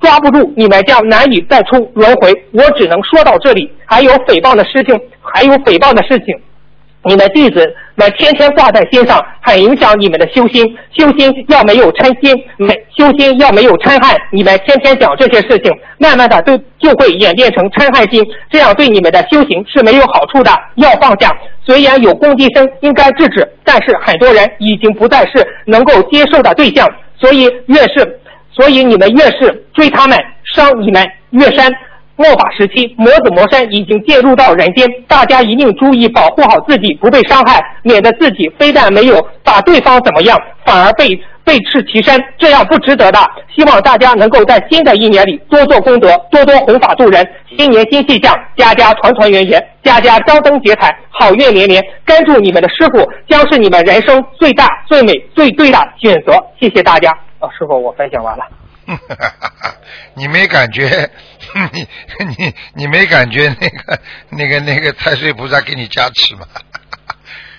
[0.02, 2.34] 抓不住你们将难以再出轮回。
[2.52, 5.00] 我只能说到这里，还有诽谤的事情，
[5.34, 6.36] 还有诽谤的事情。
[7.08, 10.66] 你们弟子们天天挂在心上，很影响你们的修心。
[10.92, 14.18] 修心要没有嗔心，没修心要没有嗔恨。
[14.32, 20.52] 你们天天讲这些事情，慢慢的都就会演变成嗔恨心，这样对你们的修行是没有好处的。
[20.78, 21.32] 要放下，
[21.64, 28.20] 虽然有攻击声，应该制止，但是很多人已经不再是能够接受的对象，所以越是，
[28.50, 30.18] 所以你们越是追他们，
[30.56, 31.72] 伤你们越深。
[32.18, 41.08] 末法时期，魔子魔山已经介入到人间，大家一定注意保护好自己，不被伤害，免得自己非但没有把对方怎么样，反而被
[41.44, 43.20] 被斥其身，这样不值得的。
[43.54, 47.28] 希望大家能够在新的一年里多做功德，多多弘法度人。
[47.58, 51.84] 新年新气象，家家团团圆圆，家家张灯结彩，好运连连。
[52.06, 56.34] 跟住你们的师傅，将是你们人生最大、最美、最对的选择。
[56.60, 57.12] 谢谢大家。
[57.40, 58.44] 哦，师傅，我分享完了。
[60.16, 61.10] 你没感觉？
[61.72, 61.88] 你
[62.38, 66.46] 你你没感觉那个那个那个太岁菩萨给你加持吗？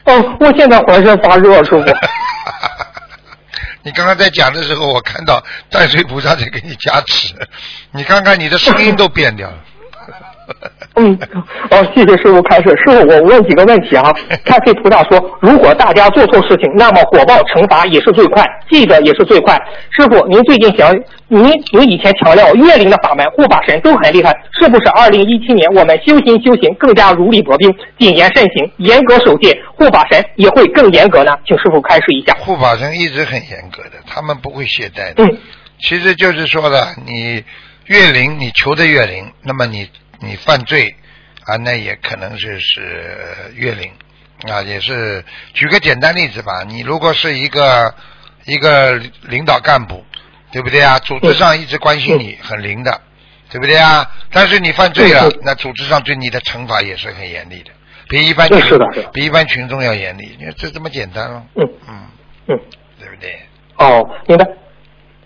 [0.04, 1.84] 哦，我现在浑身发热，师傅。
[3.82, 7.34] 你刚刚在讲的时候，我看到太岁菩萨在给你加持，
[7.92, 9.58] 你看看你的声音都变掉了。
[10.96, 11.18] 嗯，
[11.70, 12.70] 哦，谢谢师傅开示。
[12.84, 14.12] 师傅，我问几个问题啊。
[14.44, 19.54] 太岁菩萨说，如果大家做错事情，那么果报惩罚也是最快，记得也是最快。
[19.90, 20.94] 师傅，您最近想，
[21.28, 24.88] 您您以前强调月灵的法门、护法神都很厉害，是不是？
[24.96, 31.36] 二零一七年我们修行修行更加如履薄冰，谨言慎行，严格守戒，护法神也会更严格呢？
[31.46, 32.32] 请师傅开示一下。
[32.38, 35.24] 护法神一直很严格的，他们不会懈怠的。
[35.24, 35.36] 嗯，
[35.78, 37.44] 其实就是说的，你
[37.86, 39.88] 月灵，你求的月灵，那么你
[40.20, 40.94] 你犯罪
[41.44, 43.92] 啊，那也可能就是岳灵
[44.48, 45.24] 啊，也是。
[45.54, 47.94] 举个简单例子吧，你如果是一个
[48.44, 50.04] 一个领导干部，
[50.50, 50.98] 对不对啊？
[51.00, 53.00] 组织上一直关心你，很灵的，
[53.50, 54.10] 对不对啊？
[54.30, 57.70] 但是你犯罪了，那组织上对你的惩罚也是很严厉的，
[58.08, 61.44] 比一般群是的比一般群众要严厉，你看这这么简单了。
[61.54, 62.06] 嗯嗯，
[62.48, 62.60] 嗯。
[62.98, 63.38] 对不对？
[63.76, 64.44] 哦，明白。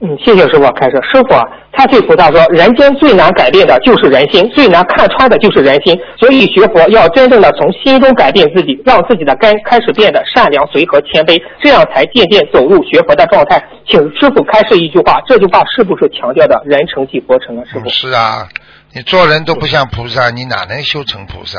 [0.02, 0.96] 嗯，谢谢师傅开始。
[1.12, 5.94] 师傅啊，太岁菩萨说，人间最难改变的就是人心，最难看穿的就是人心。
[6.18, 13.62] 所以学佛要真正的从心中改变自己，让自己的根开始变得善良、随和、谦卑，这样才渐渐走入学佛的状态。
[13.86, 17.64] 请师傅开示一句话，这句话是不是强调的人成即佛成啊？
[17.70, 17.90] 师傅，？
[17.90, 18.48] 是啊，
[18.94, 21.58] 你做人都不像菩萨，你哪能修成菩萨？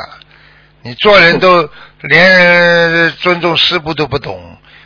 [0.82, 1.70] 你做人都
[2.02, 4.36] 连尊重师傅都不懂，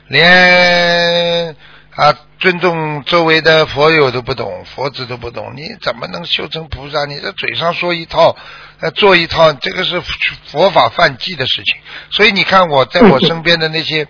[0.10, 1.56] 连
[1.96, 7.06] 啊尊重周围的佛友都不懂，佛子都不懂，你怎么能修成菩萨？
[7.06, 8.36] 你这嘴上说一套，
[8.82, 11.78] 呃做一套，这个是佛法犯忌的事情。
[12.12, 14.06] 所以你看我在我身边的那些、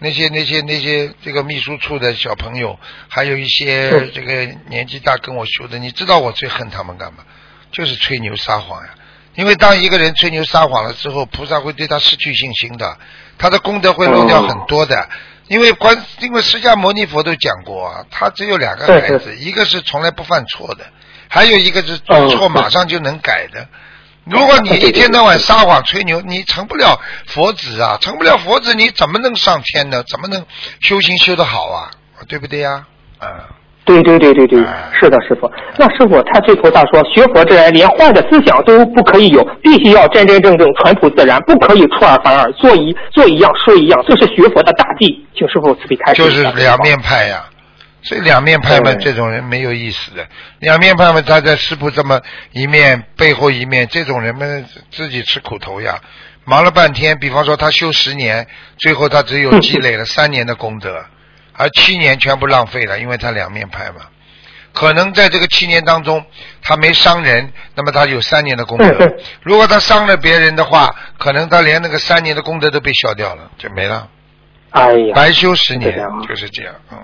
[0.00, 2.78] 那些、那些、那些这个秘书处的小朋友，
[3.08, 7.24] 还有一些这个年纪大跟我修的，你知道我最恨他们干嘛？
[7.70, 8.90] 就是吹牛撒谎呀。
[9.36, 12.98] 因为当一个人吹牛撒谎了之后，菩萨会对他失去信心的，
[13.38, 15.08] 他的功德会漏掉很多的。
[15.50, 20.86] 因为观，因为释迦牟尼佛都讲过啊，他只有两个孩是子，一个是从来不犯错的，
[21.28, 23.66] 还有一个是做错嗯马上就能改的。
[24.22, 30.04] 如果你一天到晚撒谎吹牛，你成不了佛子啊，成不了佛子，你怎么能上天呢？
[30.04, 30.46] 怎么能
[30.82, 31.90] 修行修得好啊？
[32.28, 32.86] 对不对呀、
[33.18, 33.26] 啊？
[33.90, 35.50] 对对对对对哎，是的，师傅。
[35.76, 45.26] 那师傅，太岁菩萨说，学佛之人连坏的思想都不可以有，必须要真真正正、淳朴自然，不可以出尔反尔，做一做一样说一样，这是学佛的大忌。
[45.34, 46.30] 请师傅慈悲开示就。
[46.30, 47.44] 是两面派呀、
[48.02, 50.24] 所以两面派嘛，这种人没有意思的。
[50.60, 52.20] 两面派嘛，他在师傅这么
[52.52, 55.98] 一面背后一面，这种人们自己吃苦头呀。
[56.44, 58.46] 忙了半天，比方说他修十年，
[58.78, 61.04] 最后他只有积累了三年的功德，
[61.60, 64.06] 而七年全部浪费了，因为他两面派嘛。
[64.72, 66.24] 可能在这个七年当中，
[66.62, 69.16] 他没伤人，那么他有三年的功德。
[69.42, 74.08] 如果他伤了别人的话，可能他连那个三年的功德都被消掉了，就没了。
[74.70, 75.92] 哎呀，白修十年
[76.26, 76.98] 就是这样，嗯。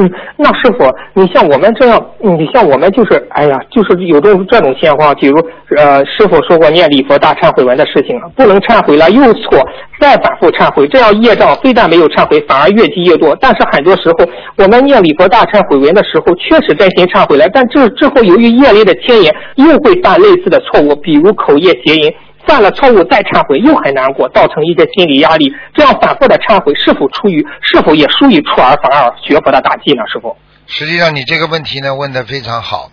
[0.00, 5.36] 嗯，那师傅，你像我们这样，你像我们就是，哎呀，就是有这种这种情况，比如
[5.76, 9.58] 呃，师傅说过念礼佛大忏悔文的事情，不能忏悔了又错，
[9.98, 13.36] 再反复忏悔，这样业障非但没有忏悔，反而越积越多。
[13.40, 14.24] 但是很多时候，
[14.56, 22.14] 我们念礼佛大忏悔文的时候，确实真心忏悔了，但这之后由于业力的牵引，又会犯类似的错误，比如口业邪淫。
[22.48, 25.52] 犯了错误再忏悔又很难过，造成一些心理压力。
[25.74, 30.02] 这样反复的忏悔，是否出于是否也属于出尔反尔学佛的大忌呢？
[30.10, 30.36] 师傅？
[30.66, 32.90] 实际上，你这个问题呢问的非常好，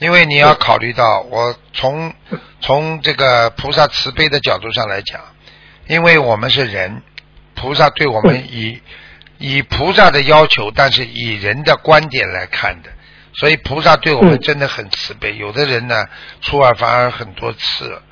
[0.00, 2.12] 因为你要考虑到，我从
[2.60, 5.20] 从这个菩萨慈悲的角度上来讲，
[5.86, 7.02] 因为我们是人，
[7.54, 8.80] 菩萨对我们以
[9.38, 12.90] 以菩萨的要求，但是以人的观点来看的，
[13.34, 15.36] 所以菩萨对我们嗯真的很慈悲。
[15.36, 16.04] 有的人呢
[16.40, 18.02] 出尔反尔很多次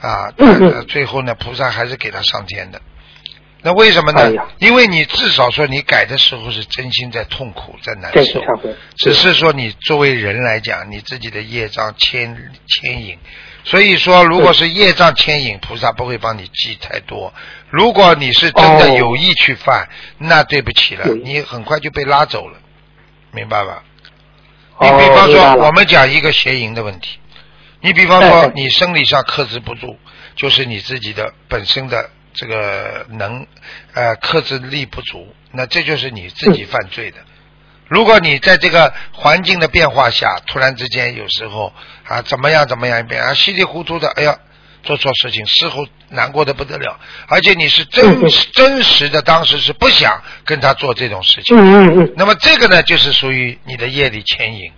[0.00, 2.80] 啊，嗯但最后呢，菩萨还是给他上天的。
[3.62, 4.20] 那为什么呢？
[4.20, 8.40] 哎因为你至少说你改的时候是真心在痛苦，在难受。
[8.96, 13.18] 只是说你作为人来讲，你自己的业障牵牵引，
[13.64, 17.32] 所以说如果是业障牵引，菩萨不会帮你记太多。
[17.70, 19.88] 如果你是真的哦有意去犯，
[20.18, 22.58] 那对不起了你很快就被拉走了，
[23.32, 23.82] 明白吧？
[24.80, 27.18] 你哦比方说，我们讲一个邪淫的问题，
[27.86, 29.96] 你比方说你生理上克制不住，
[30.34, 33.46] 就是你自己的本身的这个能
[33.94, 37.18] 呃克制力不足，那这就是你自己犯罪的。
[37.86, 41.72] 如果你在这个环境的变化下，突然之间有时候
[42.02, 44.36] 啊怎么样怎么样一变啊稀里糊涂的，哎呀
[44.82, 54.72] 做错事情，事后难过的不得了，而且你是真真实的当时是不想跟他做这种事情，嗯嗯嗯，那么这个呢就是属于你的业力牵引。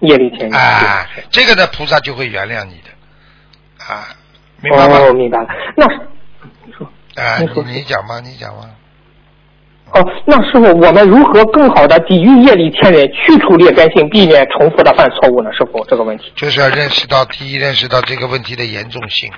[0.00, 0.54] 业力牵引。
[0.54, 4.08] 啊，这个呢，菩萨就会原谅你的，啊，
[4.60, 4.98] 明白吗？
[4.98, 5.46] 哦，明白了。
[5.76, 5.86] 那
[6.64, 6.86] 你说，
[7.16, 8.70] 啊，你讲吧，你讲吧。
[9.92, 15.52] 哦，那师傅，我们如何更好的抵御业力牵引，去除劣根性，避免重复的犯错误呢？
[15.52, 16.32] 师傅，这个问题。
[16.34, 19.30] 就是要认识到第一，认识到这个问题的严重性，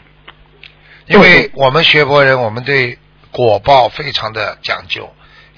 [1.08, 2.96] 因为我们学佛人，我们对
[3.30, 5.12] 果报非常的讲究，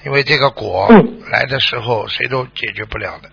[0.05, 3.29] 因为这个果嗯来的时候谁都解决不了的，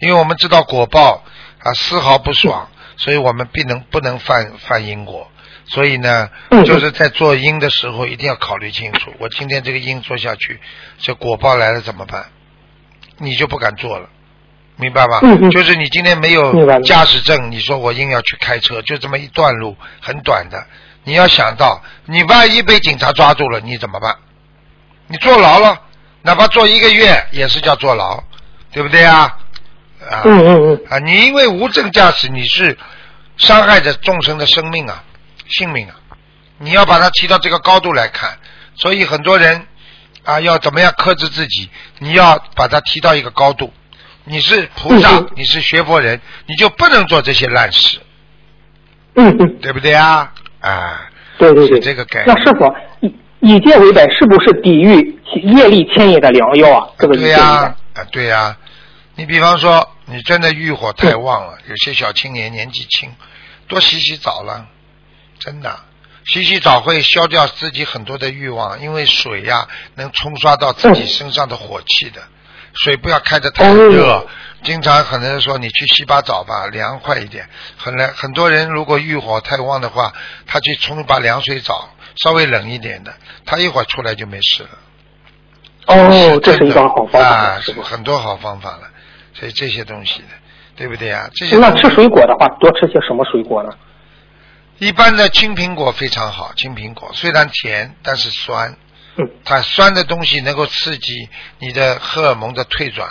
[0.00, 1.22] 因为我们知道果报
[1.62, 5.30] 啊丝毫不爽，所以我们必能不能犯犯因果。
[5.68, 10.60] 所以呢，嗯就是在做因的时候一定要考虑清楚，我今天这个因做下去，
[10.98, 12.26] 这果报来了怎么办？
[13.18, 14.08] 你就不敢做了，
[14.76, 15.18] 明白吧？
[15.22, 20.66] 嗯嗯就是你今天没有驾驶证，你说我硬要去开车，就这么一段路，很短的。
[21.02, 24.14] 你要想到，你万一被警察抓住了，你怎么办？
[25.08, 25.80] 你坐牢了，
[26.22, 28.22] 哪怕坐一个月也是叫坐牢，
[28.70, 29.36] 对不对啊？
[30.10, 32.76] 啊，嗯嗯嗯，啊，你因为无证驾驶，你是
[33.36, 35.02] 伤害着众生的生命啊、
[35.48, 35.94] 性命啊，
[36.58, 38.38] 你要把它提到这个高度来看。
[38.74, 39.66] 所以很多人
[40.24, 41.68] 啊，要怎么样克制自己？
[41.98, 43.72] 你要把它提到一个高度。
[44.24, 47.98] 你是菩萨，你是学佛人，你就不能做这些烂事，
[49.14, 50.32] 嗯嗯，对不对啊？
[50.60, 51.84] 啊，对对对是。
[51.86, 52.34] 这个概念。
[52.36, 55.20] 那是否，以以戒为本，是不是抵御
[55.54, 56.88] 业力牵引的良药啊？
[56.98, 57.76] 这个以对呀。
[57.94, 58.56] 啊，对呀、
[59.16, 63.10] 你比方说，你真的欲火太旺了，有些小青年年纪轻，
[63.66, 64.66] 多洗洗澡了，
[65.40, 65.80] 真的，
[66.26, 72.22] 洗洗澡会消掉自己很多的欲望，因为水呀、能冲刷到自己身上的火气的。
[72.74, 74.26] 水不要开得太热，哦
[74.62, 77.48] 经常很多人说你去洗把澡吧，凉快一点。
[77.76, 80.12] 很来很多人如果欲火太旺的话，
[80.46, 83.14] 他去冲一把凉水澡，稍微冷一点的，
[83.46, 84.70] 他一会儿出来就没事了。
[85.86, 87.82] 哦，这是一个好方法，啊，师傅。
[87.82, 88.90] 很多好方法了，
[89.38, 90.28] 所以这些东西的，
[90.76, 91.28] 对不对啊？
[91.34, 93.70] 这些那吃水果的话，多吃些什么水果呢？
[94.78, 98.76] 一般的青苹果非常好，青苹果虽然甜，但是酸，
[99.16, 101.28] 嗯它酸的东西能够刺激
[101.58, 103.08] 你的荷尔蒙的退转，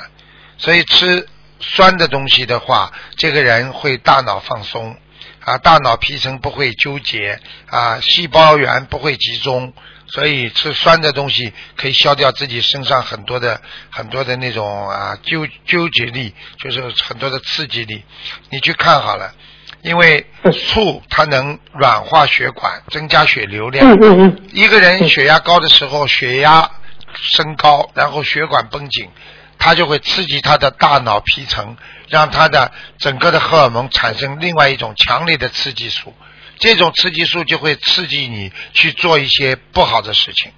[0.57, 1.27] 所以吃
[1.59, 4.95] 酸的东西的话，这个人会大脑放松
[5.43, 9.73] 啊，大脑皮层不会纠结啊，细胞源不会集中，
[10.07, 18.03] 所以吃酸的东西可以消掉自己身上很多的很多的那种啊纠纠结力，就是很多的刺激力。
[18.51, 19.33] 你去看好了，
[19.81, 20.25] 因为
[20.69, 23.85] 醋它能软化血管，增加血流量。
[23.91, 26.69] 嗯嗯嗯，一个人血压高的时候，血压
[27.15, 29.09] 升高，然后血管绷紧，
[29.57, 31.75] 它就会刺激他的大脑皮层，
[32.09, 36.13] 让他的整个的荷尔蒙产生另外一种强烈的刺激素。
[36.57, 40.51] 这种刺激素就会刺激你去做一些不好的事情。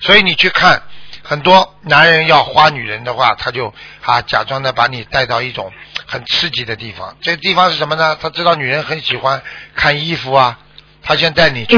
[0.00, 0.82] 所以你去看
[1.22, 3.72] 很多男人要花女人的话，他就
[4.04, 5.72] 啊假装的把你带到一种
[6.06, 7.16] 很刺激的地方。
[7.20, 8.16] 这个地方是什么呢？
[8.20, 9.42] 他知道女人很喜欢
[9.74, 10.58] 看衣服啊，
[11.02, 11.76] 他先带你去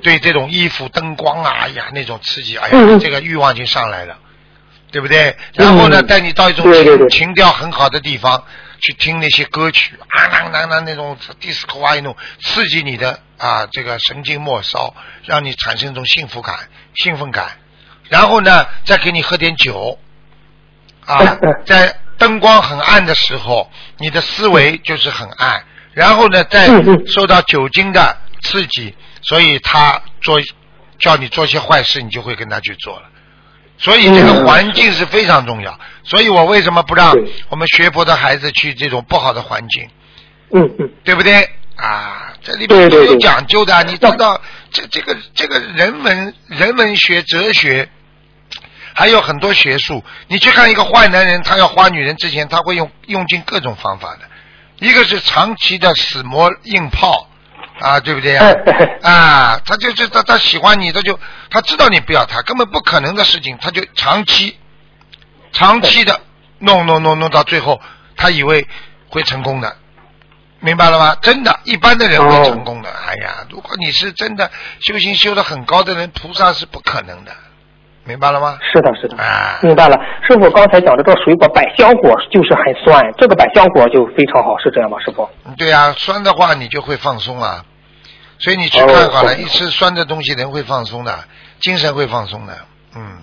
[0.00, 4.18] 对这种衣服、灯光啊，哎呀那种刺激，哎呀这个欲望已经上来了，
[4.90, 5.36] 对不对？
[5.54, 8.44] 然后呢，嗯带你到一种情情调很好的地方
[8.80, 17.58] 去听那些歌曲啊，啦啦啦那种 disco 啊，那种刺激你的啊这个神经末梢，让你产生一种幸福感、兴奋感。
[18.08, 19.98] 然后呢，再给你喝点酒，
[21.04, 25.64] 啊 在灯光很暗的时候，你的思维就是很暗。
[25.92, 30.38] 然后呢，再嗯嗯受到酒精的刺激，所以他做
[31.00, 33.08] 叫你做些坏事，你就会跟他去做了。
[33.78, 35.78] 所以这个嗯环境是非常重要。
[36.02, 37.14] 所以我为什么不让
[37.48, 39.88] 我们学佛的孩子去这种不好的环境？
[40.52, 41.48] 嗯嗯，对不对？
[41.76, 47.86] 啊，这里面都有讲究的，你知道这这个这个人文人文学、哲学，
[48.94, 50.02] 还有很多学术。
[50.28, 54.20] 你去看一个坏男人，他要花女人之前，他会用用尽各种方法的。
[54.78, 57.28] 一个是长期的死磨硬泡，
[57.80, 58.42] 啊，对不对呀、
[59.02, 59.60] 哎 啊？
[59.64, 61.18] 他就是他他喜欢你，他就
[61.50, 64.56] 他知道你不要他，根本不可能的事情，他就长期
[65.52, 66.20] 长期的
[66.58, 67.80] 弄弄弄弄到最后，
[68.16, 68.66] 他以为
[69.08, 69.76] 会成功的。
[70.60, 71.14] 明白了吗？
[71.20, 72.90] 真的，一般的人会成功的。
[72.90, 74.50] 哎呀，如果你是真的
[74.80, 77.36] 修行修得很高的人，菩萨是不可能的。
[78.06, 78.56] 明白了吗？
[78.72, 79.98] 是的，是的，啊，明白了。
[80.26, 84.96] 师傅刚才讲的这个水果百香果就是很酸，这个百香果就非常好，是这样吗？
[85.04, 85.28] 师傅？
[85.58, 87.64] 对呀、酸的话你就会放松啊。
[88.38, 91.18] 所以你去哦看好了，好一吃酸的东西人会放松的，
[91.58, 92.52] 精神会放松的。
[92.94, 93.18] 嗯，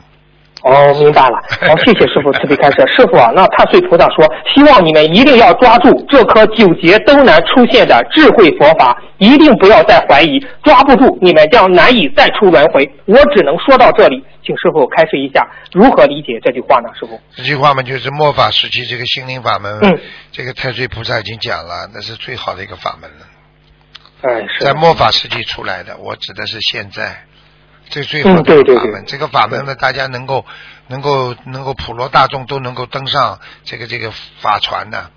[0.64, 1.36] 哦，明白了。
[1.68, 2.78] 好， 谢谢师傅慈悲开示。
[2.88, 12.89] 师傅啊，那太岁菩萨说，希望你们一定要抓住这颗九劫都难出现的智慧佛法，一定不要再怀疑，抓不住你们将难以再出轮回。
[13.05, 16.88] 我只能说到这里，请师傅开示一下如何理解这句话呢？
[16.97, 17.20] 师傅？
[17.36, 19.99] 这句话嘛，就是末法时期这个心灵法门，嗯
[20.32, 23.26] 这个太岁菩萨已经讲了，那是最好的一个法门了。
[24.22, 24.47] 哎。
[24.61, 27.18] 在末法时期出来的，我指的是现在
[27.93, 29.03] 这最好的法门。
[29.03, 30.43] 对这个法门呢，大家能够
[30.87, 35.11] 能够能够普罗大众都能够登上这个这个法船的，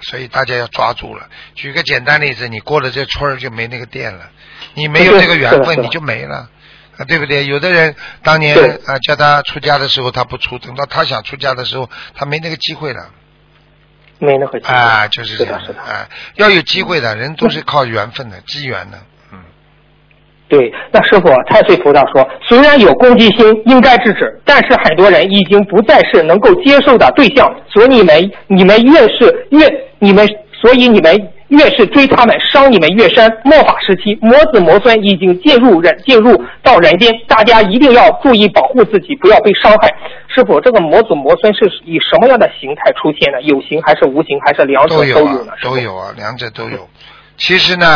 [0.00, 1.28] 所以大家要抓住了。
[1.54, 4.30] 举个简单例子，你过了这村儿就没那个店了，
[4.72, 6.48] 你没有这个缘分，你就没了。
[6.96, 7.46] 啊，对不对？
[7.46, 8.56] 有的人当年
[8.86, 13.10] 啊叫他出家的时候他不出，等到他想出家的时候，他没那个机会了。
[14.18, 15.80] 没那个机会啊，就是这样是的。
[15.80, 19.02] 啊，要有机会的人都是靠缘分的，机缘的，嗯。
[20.52, 29.66] 对，那师傅，太岁菩萨说，虽然有攻击心，应该制止，但是很多人已经不再是能够接受的对象，所以你们你们越是越
[29.98, 33.32] 你们，所以你们越是追他们，伤你们越深。
[33.44, 39.88] 末法时期，魔子魔孙已经进入人进入到人间，大家一定要注意保护自己，不要被伤害。
[40.28, 43.40] 师傅，这个魔子魔孙是以什么样的形态出现的？
[43.40, 46.86] 有形还是无形，还是两者都有都有啊，两者都有。
[47.38, 47.86] 其实呢，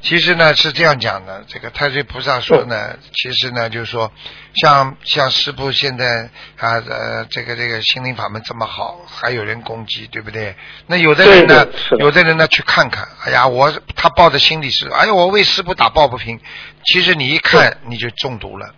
[0.00, 4.12] 其实呢是这样讲的，这个太岁菩萨说呢，其实呢就是说，
[4.54, 10.54] 像像师傅现在啊呃这个这个心灵法门这么好，还有人攻击，对不对？
[10.86, 11.66] 那有的人呢
[11.98, 16.40] 有的人呢去看看，哎呀，我他抱着心理是，哎呀，我为师傅打抱不平，
[16.84, 18.74] 其实你一看你就中毒了，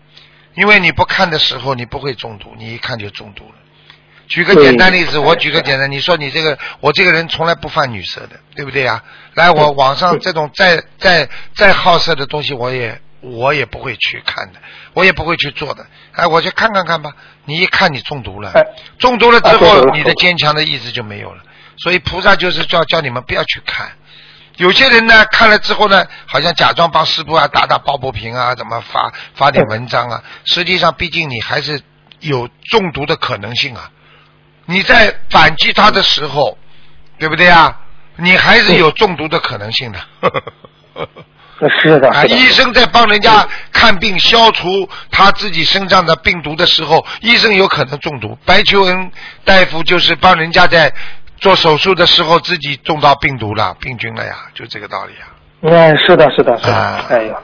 [0.55, 3.55] 因为你不看的时候你不会中毒，你一看就中毒了。
[4.31, 9.03] 举个简单例子，哎我举个简单，你说你这个我这个人从来不犯女色的，对不对呀？
[9.35, 14.61] 来，我网上这种再再再好色的东西，我也我也不会去看的，
[14.95, 15.85] 我也不会去做的。
[16.13, 17.11] 哎，我去看看看吧。
[17.45, 18.63] 你一看你中毒了哎，
[18.99, 21.43] 中毒了之后，你的坚强的意志就没有了。
[21.79, 23.91] 所以菩萨就是叫叫你们不要去看。
[24.59, 30.23] 有些人呢，看了之后呢，好像假装帮师傅啊打打抱不平啊，怎么发发点文章啊？
[30.45, 31.81] 实际上，毕竟你还是
[32.21, 33.91] 有中毒的可能性啊。
[34.71, 36.57] 你在反击他的时候，
[37.19, 37.77] 对不对啊？
[38.17, 39.99] 你还是有中毒的可能性的。
[41.83, 42.37] 是的，啊，是的。
[42.37, 48.39] 医生在帮人家看病、消除他自己身上的病毒的时候，医生有可能中毒。
[48.47, 49.11] 白求恩
[49.45, 50.93] 大夫就是帮人家在
[51.39, 55.27] 做手术的时候自己中到病毒了、病菌了呀，就这个道理啊。
[55.63, 56.75] 嗯，是的，是的，是的。
[56.75, 57.35] 啊哎呀，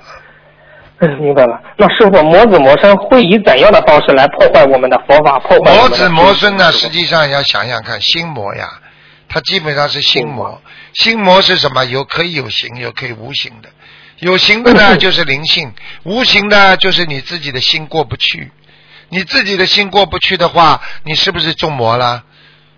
[0.99, 1.61] 嗯，明白了。
[1.77, 5.39] 那师傅，魔子魔孙会以怎样的方式来破坏我们的佛法？
[5.41, 8.67] 破魔子魔孙呢，实际上要想想看，心魔呀，
[9.29, 10.63] 它基本上是心魔。
[10.95, 11.85] 心魔是什么？
[11.85, 13.69] 有可以有形，有可以无形的。
[14.21, 15.69] 有形的呢，就是灵性；
[16.05, 18.51] 无形的，就是你自己的心过不去。
[19.11, 22.23] 你自己的心过不去的话，你是不是中魔了？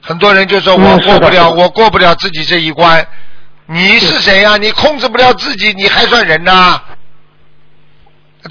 [0.01, 3.07] 很多人就说嗯我过不了，我过不了自己这一关。
[3.67, 6.81] 你是谁呀、你控制不了自己，你还算人呐？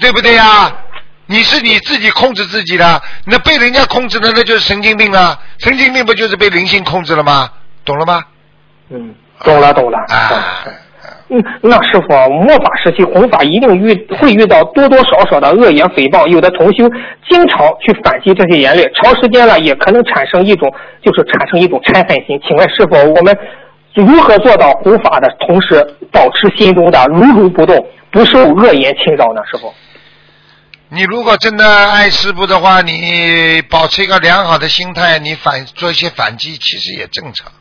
[0.00, 0.72] 对不对呀？
[1.30, 5.38] 你是你自己控制自己的，那被人家控制的那就是神经病了。
[5.58, 7.50] 神经病不就是被灵性控制了吗？
[7.84, 8.24] 懂了吗？
[8.88, 9.14] 嗯，
[9.44, 9.98] 懂了，懂了。
[10.08, 10.64] 啊，
[11.28, 16.88] 嗯，那师傅，末法时期弘法一定遇会遇到多多少少的恶言诽谤，有的同修
[17.28, 20.72] 经常去反击这些言论，长时间了也可能产生一种
[21.02, 22.40] 就是产生一种嗔恨心。
[22.46, 23.36] 请问师傅，我们
[23.92, 29.42] 如何做到弘法的同时保持心中的如如不动，不受恶言侵扰呢？
[29.50, 29.74] 师傅？
[30.90, 37.52] 你如果真的爱师傅的话，你保持一个良好的心态，你反做一些反击，其实也正常。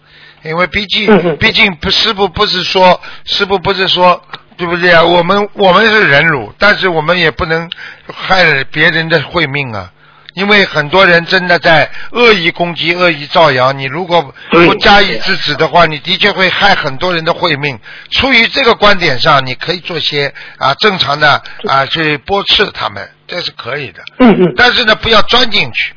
[0.43, 4.21] 因为毕竟，嗯嗯毕竟不师傅不是说师傅不是说
[4.55, 5.03] 对不对啊？
[5.03, 7.69] 我们我们是忍辱，但是我们也不能
[8.13, 9.91] 害了别人的慧命啊。
[10.37, 14.21] 因为很多人真的在恶意攻击、恶意造谣，你如果
[14.51, 17.79] 不加以制止的话，你的确会害很多人的慧命。
[18.11, 24.03] 出于这个观点上，你可以做些啊正常的啊去驳斥他们，这是可以的。
[24.19, 25.95] 嗯嗯，但是呢，不要钻进去。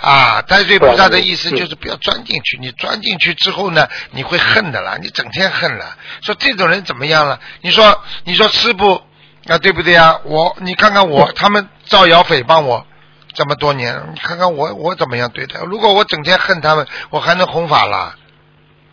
[0.00, 2.58] 啊，太岁菩萨的意思就是不要钻进去。
[2.60, 5.96] 你钻进去之后呢，你会恨的啦，你整天恨了。
[6.20, 7.40] 说这种人怎么样了？
[7.62, 9.02] 你说，你说师傅
[9.48, 10.20] 啊，对不对啊？
[10.22, 12.86] 我，你看看我，他们造谣诽谤我
[13.34, 15.60] 这么多年，你看看我，我怎么样对待？
[15.66, 18.14] 如果我整天恨他们，我还能弘法啦？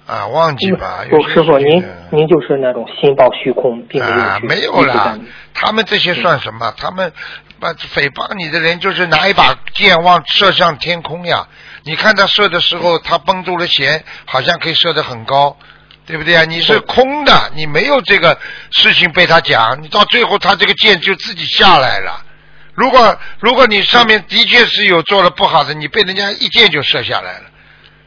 [0.07, 1.05] 啊，忘记吧。
[1.11, 5.15] 有师傅，您您就是那种心抱虚空，并没有啊，没有啦，
[5.53, 6.73] 他们这些算什么？
[6.77, 7.13] 他们
[7.59, 11.47] 把诽谤你的人，就是拿一把剑往射向天空呀。
[11.83, 15.55] 你看他射的时候，他绷住了弦，好像可以射得很高，
[16.07, 16.43] 对不对啊？
[16.43, 18.35] 你是空的，你没有这个
[18.71, 22.25] 事情被他讲，你到最后他这个剑就自己下来了。
[22.79, 27.43] 如果如果你上面的确是有做了不好的，你被人家一箭就射下来了。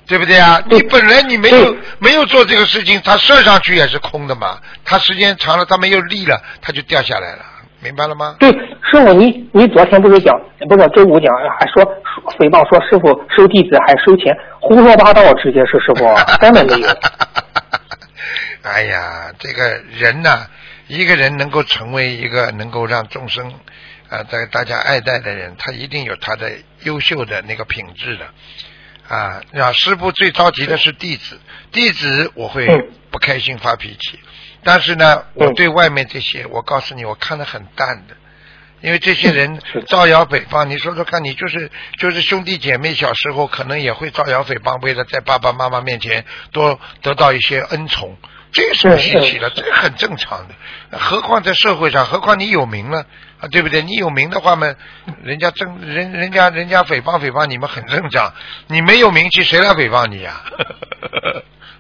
[0.05, 0.61] 对不对啊？
[0.69, 4.59] 你本来你没有没有做这个事情，它射上去也是空的嘛。
[4.85, 7.45] 它时间长了，它没有力了，它就掉下来了，
[7.81, 8.35] 明白了吗？
[8.41, 10.37] 对，师傅，你你昨天不是讲，
[10.69, 16.05] 不是周五讲，还说说诽谤说师傅收弟子还收钱，胡说八道，直接是师傅
[16.41, 16.89] 根本没有。
[18.63, 20.47] 哎呀，这个人呐、
[20.89, 23.55] 一个人能够成为一个能够让众生
[24.13, 26.53] 啊，在大家爱戴的人，他一定有他的
[26.83, 28.27] 优秀的那个品质的。
[29.09, 31.41] 啊，让师傅最着急的是弟子，
[31.71, 34.21] 弟子我会嗯不开心发脾气，
[34.63, 38.15] 但是呢，我嗯对外面这些，我告诉你，我看得很淡的。
[38.83, 48.17] 因为这些人造谣诽谤，你说说看，你就是就是兄弟姐妹小时候可能也会造谣诽谤，为了在爸爸妈妈面前多得到一些恩宠，
[48.53, 49.51] 这有什么稀奇的？
[49.51, 50.55] 这很正常的。
[50.99, 53.05] 何况在社会上，何况你有名了
[53.41, 53.83] 啊，对不对？
[53.83, 54.67] 你有名的话嘛，
[55.23, 58.33] 人家正人人家人家诽谤诽谤你们很正常，
[58.69, 60.43] 你没有名气，谁来诽谤你呀、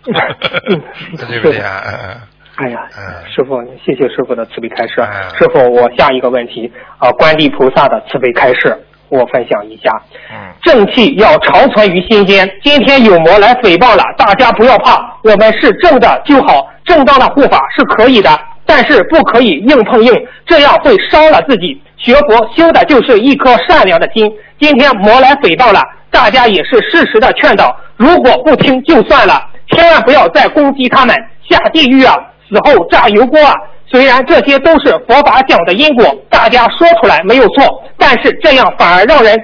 [1.18, 2.26] 对不对啊？
[2.56, 4.94] 哎呀嗯，师傅，谢谢师傅的慈悲开示。
[5.00, 8.78] 嗯师傅，我下一个问题啊，观地菩萨的慈悲开示，
[9.12, 9.92] 我分享一下。
[10.32, 12.48] 嗯正气要长存于心间。
[12.62, 18.30] 今天有魔来诽谤了，大家不要怕，我们是正的就好，正当的护法是可以的，
[18.64, 20.12] 但是不可以硬碰硬，
[20.46, 21.82] 这样会伤了自己。
[21.96, 24.32] 学佛修的就是一颗善良的心。
[24.58, 31.14] 今天魔来诽谤了，大家也是适时的劝导，如果不听就算了，千万不要再攻击他们，
[31.50, 32.16] 下地狱啊，
[32.48, 33.52] 死后炸油锅啊。
[33.92, 39.38] 虽然这些都是佛法讲的因果，大家说出来没有错，但是这样反而让人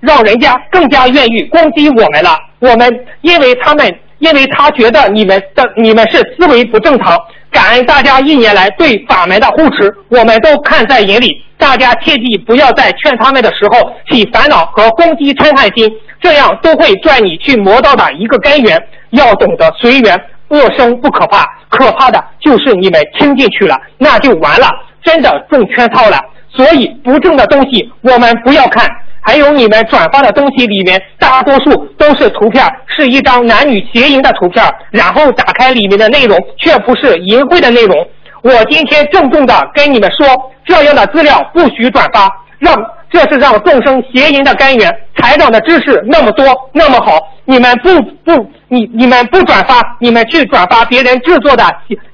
[0.00, 2.38] 让人家更加愿意攻击我们了。
[2.60, 7.18] 我们因为他们，因为他觉得你们的你们是思维不正常。
[7.50, 11.44] 感恩大家一年来对法门的护持，我们都看在眼里。
[11.58, 18.80] 大家切记不要在劝他们的时候起烦恼和攻击嗔恨心，这样都会拽你去魔道的一个根源。
[19.10, 20.18] 要懂得随缘，
[20.50, 24.68] 恶生不可怕，可怕的就是你们听进去了，那就完了，
[25.02, 26.18] 真的中圈套了。
[26.52, 28.84] 所以不正的东西我们不要看，
[29.22, 38.08] 还有你们转发的东西里面，大多数都是图片，是一张男女邪淫的图片，然后打开里面的内容却不是淫秽的内容。
[38.42, 40.26] 我今天郑重的跟你们说，
[40.64, 42.28] 这样的资料不许转发，
[42.58, 42.74] 让
[43.10, 44.90] 这是让众生邪淫的根源。
[45.16, 51.64] 台长的知识那么多那么好，你们不不你你们不转发，你们去转发别人制作的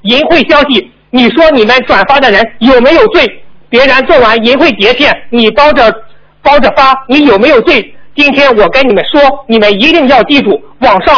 [0.01, 3.43] 淫秽消息，你说你们转发的人有没有罪？
[3.69, 5.93] 别人做完淫秽碟片，你包着
[6.41, 7.93] 包着发，你有没有罪？
[8.15, 11.15] 今天我跟你们说，你们一定要记住，网上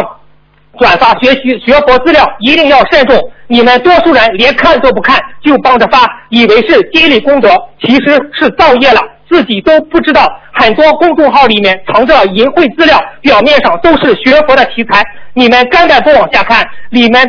[0.78, 3.18] 转发学习学佛资料一定要慎重。
[3.48, 7.50] 你们多数人连看都不看就帮着发，以为是积累功德，
[7.82, 10.28] 其实是造业了，自己都不知道。
[10.54, 15.04] 很多公众号里面藏着淫秽资料，表面上都是学佛的题材，
[15.34, 17.26] 你们根本不往下看，里面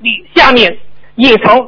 [0.00, 0.76] 里下面
[1.16, 1.58] 隐藏。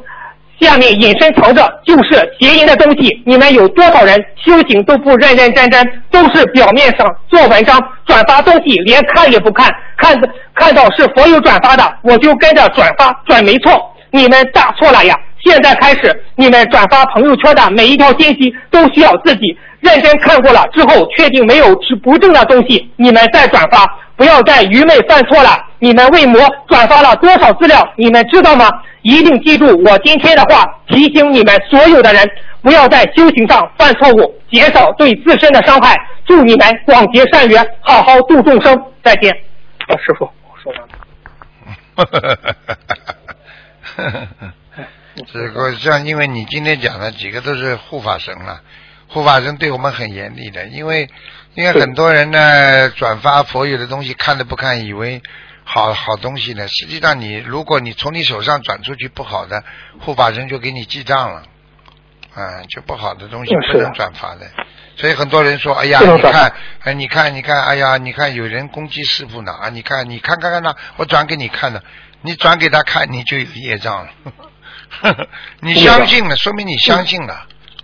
[0.61, 10.17] 下面隐身藏着就是邪淫的东西，你们有多少人修行都不认认真真，都是表面上做文章转发东西，连看也不看，看
[10.53, 15.13] 看到是佛友转发的，我就跟着转发，转没错，你们大错了呀！
[15.43, 23.85] 现在开始，你们转发朋友圈的每一条信息都需要自己认真看过了之后，确定没有是不正的东西，你们再转发，
[24.15, 25.49] 不要再愚昧犯错了。
[25.79, 28.69] 你们为魔转发了多少资料，你们知道吗？
[29.01, 32.25] 一定记住我今天的话，提醒你们所有的人，
[32.61, 35.93] 不要在修行上犯错误，减少对自身的伤害。
[36.25, 38.81] 祝你们广结善缘，好好度众生。
[39.03, 39.29] 再见。
[39.87, 40.81] 啊，师傅，我说完
[44.37, 44.53] 了。
[45.31, 48.61] 这个像，因为你今天讲的几个都是护法神了，
[49.07, 51.09] 护法神对我们很严厉的，因为
[51.53, 55.21] 因为很多人呢转发佛有的东西看都不看，以为
[55.63, 59.63] 好好东西呢，实际上你如果你从你手上转出去不好的，
[59.99, 61.43] 护法神就给你记账了，
[62.33, 64.49] 啊，就不好的东西不能转发的。
[64.95, 69.69] 所以很多人说，哎呀，你看，哎，你看，你看，哎呀，你看有人攻击师傅呢啊！
[69.69, 71.83] 你看，你看看看呐，我转给你看的，
[72.21, 74.11] 你转给他看，你就有业障了。
[75.61, 77.33] 你相信了，说明你相信了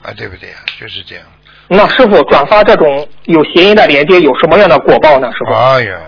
[0.02, 0.60] 啊，对不对啊？
[0.80, 1.26] 就是这样。
[1.68, 5.32] 那师傅转发这种有谐音的连接有什么样的果报呢？
[5.32, 5.54] 师傅？
[5.54, 6.00] 哎呀，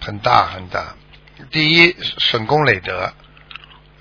[0.00, 0.94] 很大很大。
[1.50, 3.10] 第一，损功累德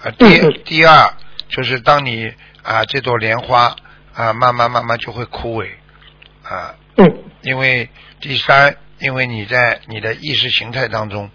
[0.03, 0.11] 啊。
[0.17, 1.13] 第第二，
[1.47, 3.75] 就是当你啊这朵莲花
[4.13, 5.69] 啊慢慢慢慢就会枯萎
[6.43, 7.89] 啊，嗯因为
[8.19, 11.29] 第三，因为你在你的意识形态当中，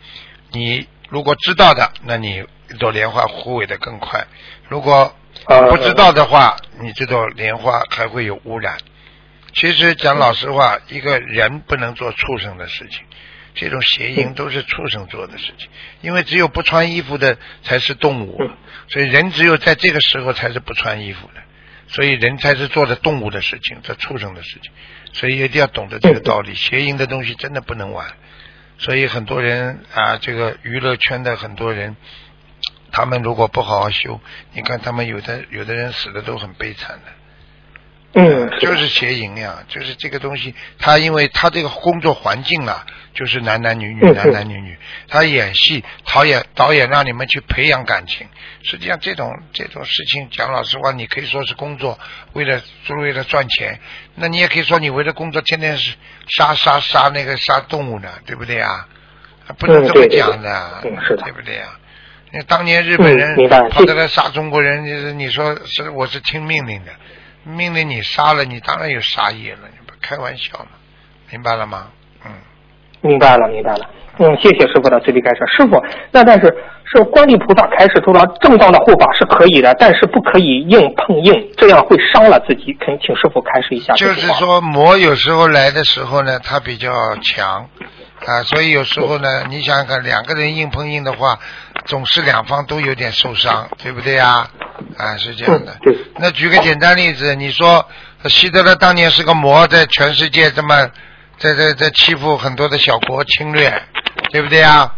[0.51, 4.21] 你如果知道的，那你一朵莲花枯萎的更快；
[4.73, 5.15] 如果
[5.49, 8.79] 呃不知道的话，你这朵莲花还会有污染。
[9.53, 13.05] 其实讲老实话，一个人不能做畜生的事情，
[13.55, 15.69] 这种邪淫都是畜生做的事情，
[16.01, 18.39] 因为只有不穿衣服的才是动物，
[18.89, 21.43] 所以人只有在这个时候才是不穿衣服的，
[21.89, 24.73] 所以人才是做的动物的事情，这畜生的事情，
[25.13, 28.07] 所以一定要懂得这个道理，邪淫的东西真的不能玩，
[28.79, 31.95] 所以很多人啊，这个娱乐圈的很多人。
[32.93, 34.21] 他们如果不好好修，
[34.53, 44.77] 你看他们有的有的人死的都很悲惨的，嗯，就是邪淫呀，就是这个东西，他因为他这个工作环境啊，就是男男女女，嗯男男女女，
[45.09, 45.83] 他演戏，
[46.13, 48.29] 导演导演让你们去培养感情，
[48.63, 51.99] 实际上这种这种事情，讲老实话，你可以说是工作，
[52.35, 53.81] 为了是为了赚钱，
[54.15, 55.97] 那你也可以说你为了工作，天天是
[56.29, 58.87] 杀杀杀那个杀动物呢，对不对啊？
[59.59, 61.79] 不能这么讲的对不对啊？
[62.33, 63.37] 那当年日本人
[63.71, 66.93] 跑到来杀中国人，你你说是我是听命令的，
[67.45, 70.71] 命令你杀了，你当然有杀意了，你不开玩笑吗？
[71.31, 71.89] 明白了吗？
[72.25, 72.33] 嗯，
[73.03, 73.91] 明白了，明白了。
[74.19, 75.41] 嗯，谢谢师傅的慈悲开示。
[75.57, 76.55] 师傅，那但是
[76.95, 82.75] 是观世菩萨开始说了，正当的护法是可以的，但是不可以硬碰硬，这样会伤了自己。
[82.75, 83.95] 恳请师傅开示一下。
[83.95, 87.67] 就是说魔有时候来的时候呢，他比较强
[88.27, 91.39] 啊，所以有时候呢，你想想看，两个人硬碰硬的话，
[91.87, 94.47] 总是两方都有点受伤，对不对呀？
[94.99, 95.79] 啊，是这样的嗯。
[95.85, 97.87] 对那举个简单例子，你说
[98.27, 100.91] 希特勒当年是个魔，在全世界这么
[101.39, 103.83] 在在在欺负很多的小国侵略，
[104.31, 104.93] 对不对呀？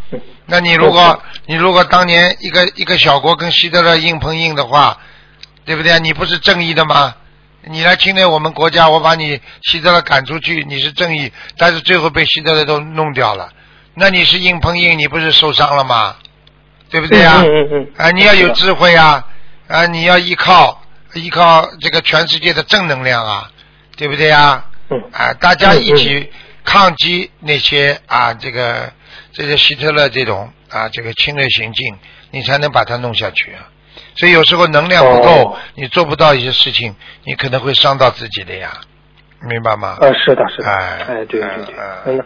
[0.47, 4.99] 那你如果你如果当年一个一个小国跟希特勒硬碰硬的话，
[5.65, 5.99] 对不对？
[6.01, 7.15] 你不是正义的吗？
[7.67, 13.51] 你来侵略我们国家，我把你希特勒赶出去，你是正义，但是最后被希特勒都弄掉了，
[13.95, 16.17] 那你是硬碰硬，你不是受伤了吗？
[16.91, 17.43] 对不对呀？
[17.43, 19.27] 嗯嗯嗯啊，你要有智慧啊，
[19.67, 20.83] 啊，你要依靠
[21.15, 23.51] 依靠这个全世界的正能量啊，
[23.97, 24.63] 对不对呀？
[24.91, 26.31] 嗯啊，大家一起
[26.65, 28.93] 抗击那些啊，这个
[29.35, 31.97] 这些希特勒这种啊，这个侵略行径，
[32.31, 33.69] 你才能把它弄下去啊。
[34.17, 38.71] 所以有时候能量不够，哦你做不到一些事情，你可能会伤到自己的呀，
[39.49, 39.99] 明白吗？
[40.01, 40.71] 呃，是的，是的。
[40.71, 41.85] 哎哎，对对哎对哎。
[42.07, 42.25] 嗯，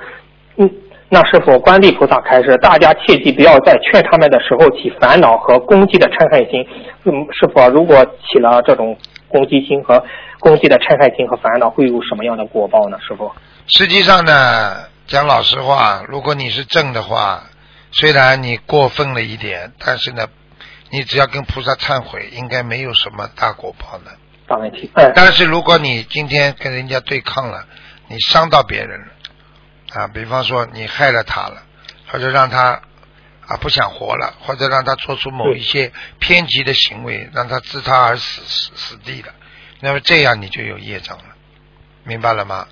[0.58, 0.70] 嗯，
[1.08, 6.66] 那是否，观地菩萨开示，大家切记不要在劝他们的时候起烦恼和攻击的嗔恨心。
[7.04, 8.96] 嗯，师傅啊，如果起了这种
[9.28, 10.02] 攻击心和
[10.40, 12.98] 攻击的嗔恨心和烦恼，会有什么样的果报呢？
[13.00, 13.30] 师傅？
[13.66, 14.76] 实际上呢，
[15.08, 17.44] 讲老实话，如果你是正的话，
[17.92, 20.28] 虽然你过分了一点，但是呢，
[20.90, 24.18] 你只要跟菩萨忏悔，应该没有什么大果报的。
[24.46, 24.90] 大问题。
[24.96, 27.66] 哎，但是如果你今天跟人家对抗了，
[28.08, 29.06] 你伤到别人了，
[29.94, 31.62] 啊，比方说你害了他了，
[32.08, 32.82] 或者让他
[33.46, 39.32] 啊不想活了，或者让他做出某一些偏激的行为，让他自他而死死死地了，
[39.80, 41.24] 那么这样你就有业障了，
[42.04, 42.66] 明白了吗？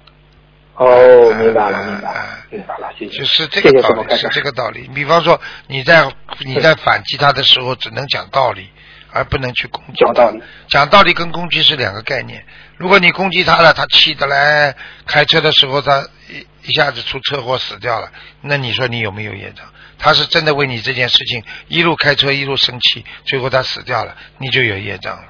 [0.77, 2.14] 哦，明白了，哎明白
[2.51, 3.18] 明白了，谢谢。
[3.18, 4.91] 就是这个道理，是这个道理。
[4.95, 6.07] 比方说你在
[6.41, 8.68] 你在反击他的时候，只能讲道理，
[9.11, 10.12] 而不能去攻击他。
[10.12, 10.43] 讲道理。
[10.68, 12.45] 讲道理跟攻击是两个概念。
[12.77, 14.74] 如果你攻击他了，他气得来，
[15.07, 18.11] 开车的时候他一一下子出车祸死掉了，
[18.43, 19.64] 那你说你有没有业障？
[19.99, 25.24] 他是真的为你这件事情一路开车一路生气，最后他死掉了，你就有业障了。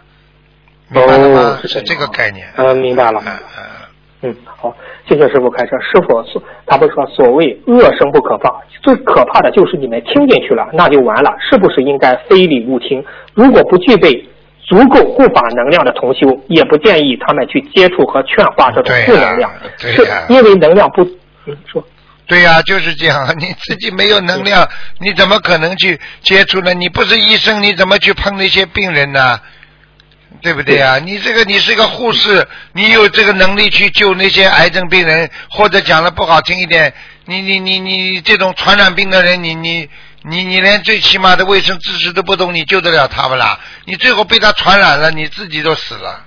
[0.89, 1.61] 明白了吗？
[1.69, 2.53] 是这个概念。
[2.57, 3.65] 嗯明白了嗯嗯。
[4.23, 4.75] 嗯，好，
[5.09, 5.71] 谢谢师傅开车。
[5.81, 8.51] 师傅所他不是说所谓恶声不可怕，
[8.83, 11.35] 最可怕的就是你们听进去了，那就完了。
[11.39, 13.05] 是不是应该非礼勿听？
[13.35, 14.11] 如果不具备
[14.65, 21.05] 足够护法能量的同修，也不建议他们去接触和劝化这种负能量，对是因为能量不，
[21.45, 21.85] 嗯，说。
[22.27, 23.29] 对呀、就是这样。
[23.39, 24.67] 你自己没有能量，
[24.99, 26.75] 你怎么可能去接触呢？
[26.75, 29.39] 你不是医生，你怎么去碰那些病人呢？
[30.41, 36.93] 对不对啊、你这个你是个护士，你有这个能力去救那些癌症病人，或者讲的不好听一点，
[37.25, 39.89] 你你你你这种传染病的人，你你
[40.23, 43.59] 你你连最起码的卫生知识都不懂，你救得了他们啦？
[43.85, 46.25] 你最后被他传染了，你自己都死了。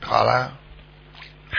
[0.00, 0.52] 好了，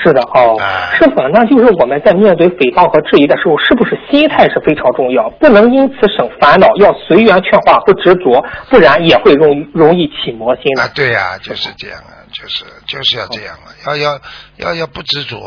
[0.03, 5.29] 是的，哦哎，师傅，那就是我们在面对诽谤和质疑的时候，是不是心态是非常重要？
[5.39, 10.83] 不能因此生烦恼，要随缘劝化，不执着，不然也会容易容易起魔心的。
[10.83, 14.21] 啊，对呀、就是这样啊，就是就是要这样啊，要要
[14.57, 15.37] 要要不执着，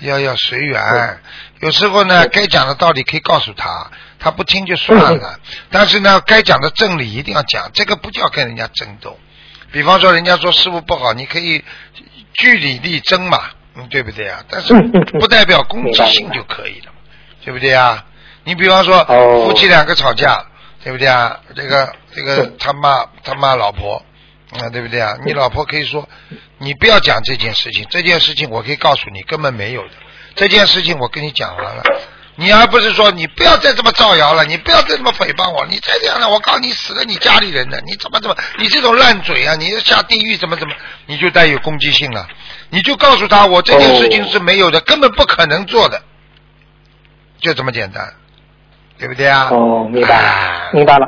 [0.00, 0.80] 要要随缘。
[1.60, 5.38] 有时候呢，该讲的道理可以告诉他，他不听就算了。
[5.70, 9.16] 但是呢，该讲的正理一定要讲，这个不叫跟人家争斗。
[9.70, 11.62] 比方说，人家说师傅不好，你可以
[12.32, 13.38] 据理力争嘛，
[13.74, 14.44] 嗯，对不对啊？
[14.48, 14.74] 但是
[15.18, 16.92] 不代表攻击性就可以了，
[17.44, 18.04] 对不对啊？
[18.44, 20.44] 你比方说哦夫妻两个吵架，
[20.82, 21.40] 对不对啊？
[21.54, 24.02] 这个这个嗯他骂他骂老婆，
[24.58, 25.16] 啊，对不对啊？
[25.24, 26.08] 你老婆可以说，
[26.58, 29.94] 你不要讲这件事情，这件事情我可以告诉你根本没有的，
[30.34, 31.82] 这件事情我跟你讲完了，
[32.40, 42.26] 你而不是说你不要再这么造谣了，你不要再这么诽谤我，你再这样了，我告诉你死了你家里人的，你怎么怎么，你这种烂嘴啊，你下地狱怎么怎么，你就带有攻击性了，
[42.70, 46.02] 你就告诉他我这件事情是没有的，根本不可能做的，
[47.42, 48.10] 就这么简单，
[48.98, 49.48] 对不对啊？
[49.50, 51.06] 哦，明白明白了。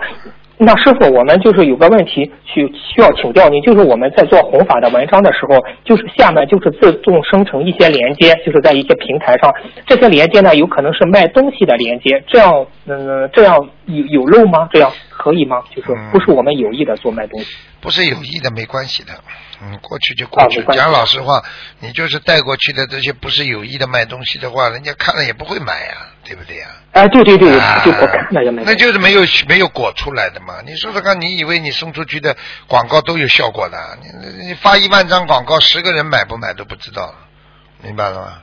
[0.65, 9.53] 那师傅，我们就是有个问题需需要请教您，就是我们在做弘法的文章的时候，就是下面就是自动生成一些连接，就是在一些平台上，
[9.87, 13.57] 这些连接呢有可能是卖东西的连接，这样嗯、这样
[13.87, 14.69] 有有漏吗？
[14.73, 15.63] 这样可以吗？
[15.75, 17.57] 就是不是我们有意的做卖东西？
[17.81, 19.13] 不是有意的没关系的，
[19.61, 20.63] 嗯，过去就过去。
[20.73, 21.43] 讲老实话，
[21.81, 28.75] 你就是带过去的这些不是有意的卖东西的话，人家看了也不会买呀、对不对呀、哎，对对对，啊就不看那个卖东那。
[28.75, 30.63] 就是没有没有果出来的嘛。
[30.65, 32.35] 你说说看，你以为你送出去的
[32.67, 33.77] 广告都有效果的？
[34.01, 37.15] 你你发一万张广告，十个人买不买都不知道，
[37.83, 38.39] 明白了吗？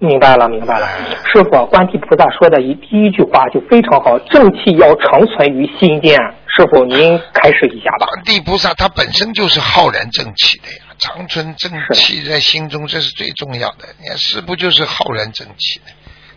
[0.00, 1.16] 明白了，明白了哎。
[1.32, 6.14] 师傅，观地菩萨说的一第一句话就非常好，正气要长存于心间。
[6.58, 8.06] 师傅，您开始一下吧。
[8.06, 13.88] 观地菩萨他本身就是浩然正气的呀，长存正气在心中，这是最重要的。
[13.98, 15.92] 你看师不就是浩然正气的，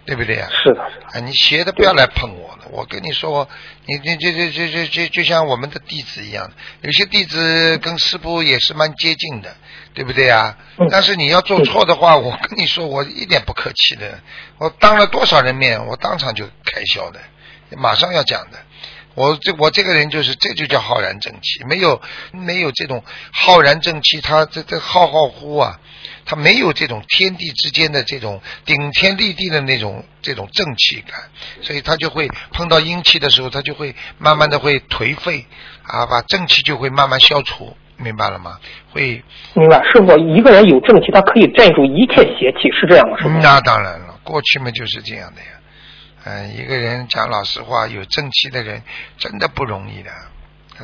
[0.06, 0.48] 对不对呀？
[0.64, 1.06] 是的，是的。
[1.08, 2.66] 啊，你邪的不要来碰我了。
[2.72, 3.48] 我跟你说，
[3.86, 6.52] 你你这这这这这就像我们的弟子一样，
[6.82, 9.56] 有些弟子跟师傅也是蛮接近的，
[9.94, 10.58] 对不对啊？
[10.78, 14.20] 嗯但是你要做错的话，我跟你说，我一点不客气的。
[14.58, 17.20] 我当了多少人面，我当场就开销的，
[17.78, 18.58] 马上要讲的。
[19.14, 22.02] 我这我这个人就是，这就叫浩然正气，没有
[22.32, 23.04] 没有这种
[23.34, 25.82] 浩然正气，他这这浩浩乎啊，
[26.26, 31.30] 他没有这种天地之间的这种顶天立地的那种这种正气感，
[31.62, 35.46] 所以他就会碰到阴气的时候，他就会慢慢的会颓废
[35.84, 38.60] 啊，把正气就会慢慢消除，明白了吗？
[38.92, 39.24] 会，
[39.54, 43.18] 明白，师傅，一个人有正气，他可以镇住一切邪气，是这样吗？
[43.18, 43.30] 师傅？
[43.40, 45.48] 那当然了，过去嘛就是这样的呀。
[46.24, 48.84] 嗯、一个人讲老实话，有正气的人
[49.18, 50.12] 真的不容易的。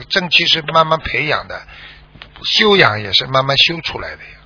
[0.10, 1.62] 正气是慢慢培养的，
[2.44, 4.37] 修养也是慢慢修出来的呀，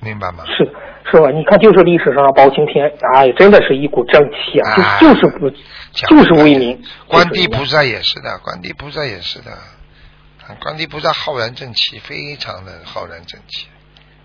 [0.00, 0.44] 明白吗？
[0.46, 0.64] 是
[1.10, 1.30] 是吧？
[1.30, 5.50] 你看，就是历史上的包青天，哎，真的是一股正气啊，哎就就是不
[5.92, 6.80] 讲就是为民。
[7.06, 13.66] 观地就是菩萨也是的，观地菩萨也是的，啊观地菩萨浩然正气，非常的浩然正气，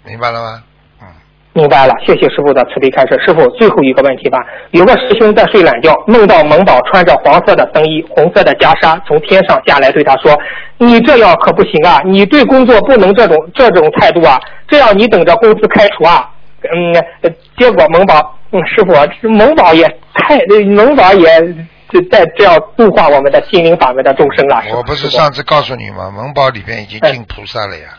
[0.05, 0.63] 明白了吗？
[1.55, 3.19] 嗯，明白了，谢谢师傅的慈悲开示。
[3.25, 4.39] 师傅，最后一个问题吧。
[4.71, 10.37] 有个师兄在睡懒觉，梦到萌宝穿着黄色的僧衣、红色的袈裟从天上下来，对他说
[10.77, 12.01] ：“你这样可不行啊！
[12.05, 14.39] 你对工作不能这种这种态度啊！
[14.67, 16.29] 这样你等着公司开除啊！”
[16.73, 21.27] 嗯，呃结果萌宝，嗯，师傅，萌宝也太，萌宝也
[21.89, 24.63] 就在这样度化我们的心灵法门的众生了。
[24.73, 26.09] 我不是上次告诉你吗？
[26.09, 27.89] 萌宝里边已经进菩萨了呀，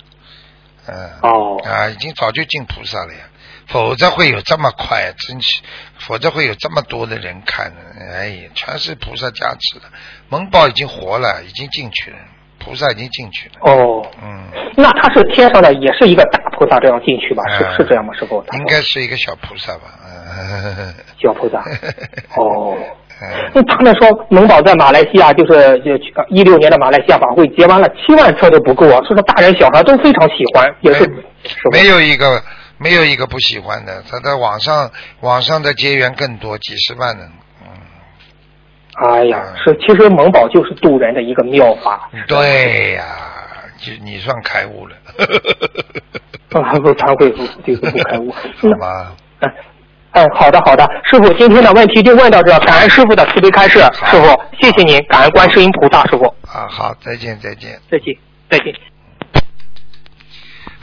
[0.88, 3.20] 嗯，哦啊，已经早就进菩萨了呀，
[3.66, 5.62] 否则会有这么快，真是，
[5.98, 7.80] 否则会有这么多的人看呢。
[8.12, 9.86] 哎呀，全是菩萨加持的，
[10.28, 12.16] 萌宝已经活了，已经进去了，
[12.58, 14.44] 菩萨已经进去了，哦，嗯，
[14.76, 17.42] 那他是天上的，也是一个大菩萨这样进去吧？
[17.56, 18.44] 是嗯是这样吗，师傅？
[18.52, 21.58] 应该是一个小菩萨吧，嗯， 小菩萨。
[22.36, 22.76] 哦。
[23.22, 25.80] 嗯那他们说蒙宝在马来西亚就是
[26.28, 31.08] 一六年的马来西亚法会结完了七万册都不够啊，说是大人小孩都非常喜欢，也是
[31.70, 32.42] 没有一个
[32.78, 34.90] 没有一个不喜欢的，他在网上
[35.20, 37.24] 网上的结缘更多，几十万呢。
[38.96, 42.08] 哎呀，是其实萌宝就是渡人的一个妙法。
[42.28, 43.04] 对呀、
[43.78, 44.96] 就你算开悟了，
[46.62, 48.30] 啊，不惭愧，不就是不开悟。
[48.62, 49.12] 好吧？
[49.40, 49.52] 嗯，
[50.12, 54.26] 哎，好的好的，师傅，今天的问题就问到这，感恩师傅的慈悲开示，师傅，
[54.60, 57.76] 谢谢您，感恩观世音菩萨，师傅，啊，好，再见再见。
[57.90, 58.14] 再见
[58.48, 58.93] 再见。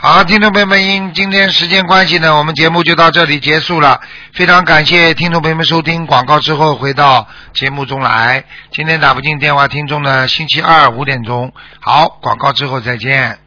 [0.03, 4.01] 好，听众朋友们，因今天时间关系呢，我们节目就到这里结束了。
[4.33, 8.43] 非常感谢听众朋友们收听广告之后回到节目中来。
[8.71, 11.53] 今天打不进电话，听众呢，星期二五点钟。
[11.79, 13.40] 好，广告之后再见。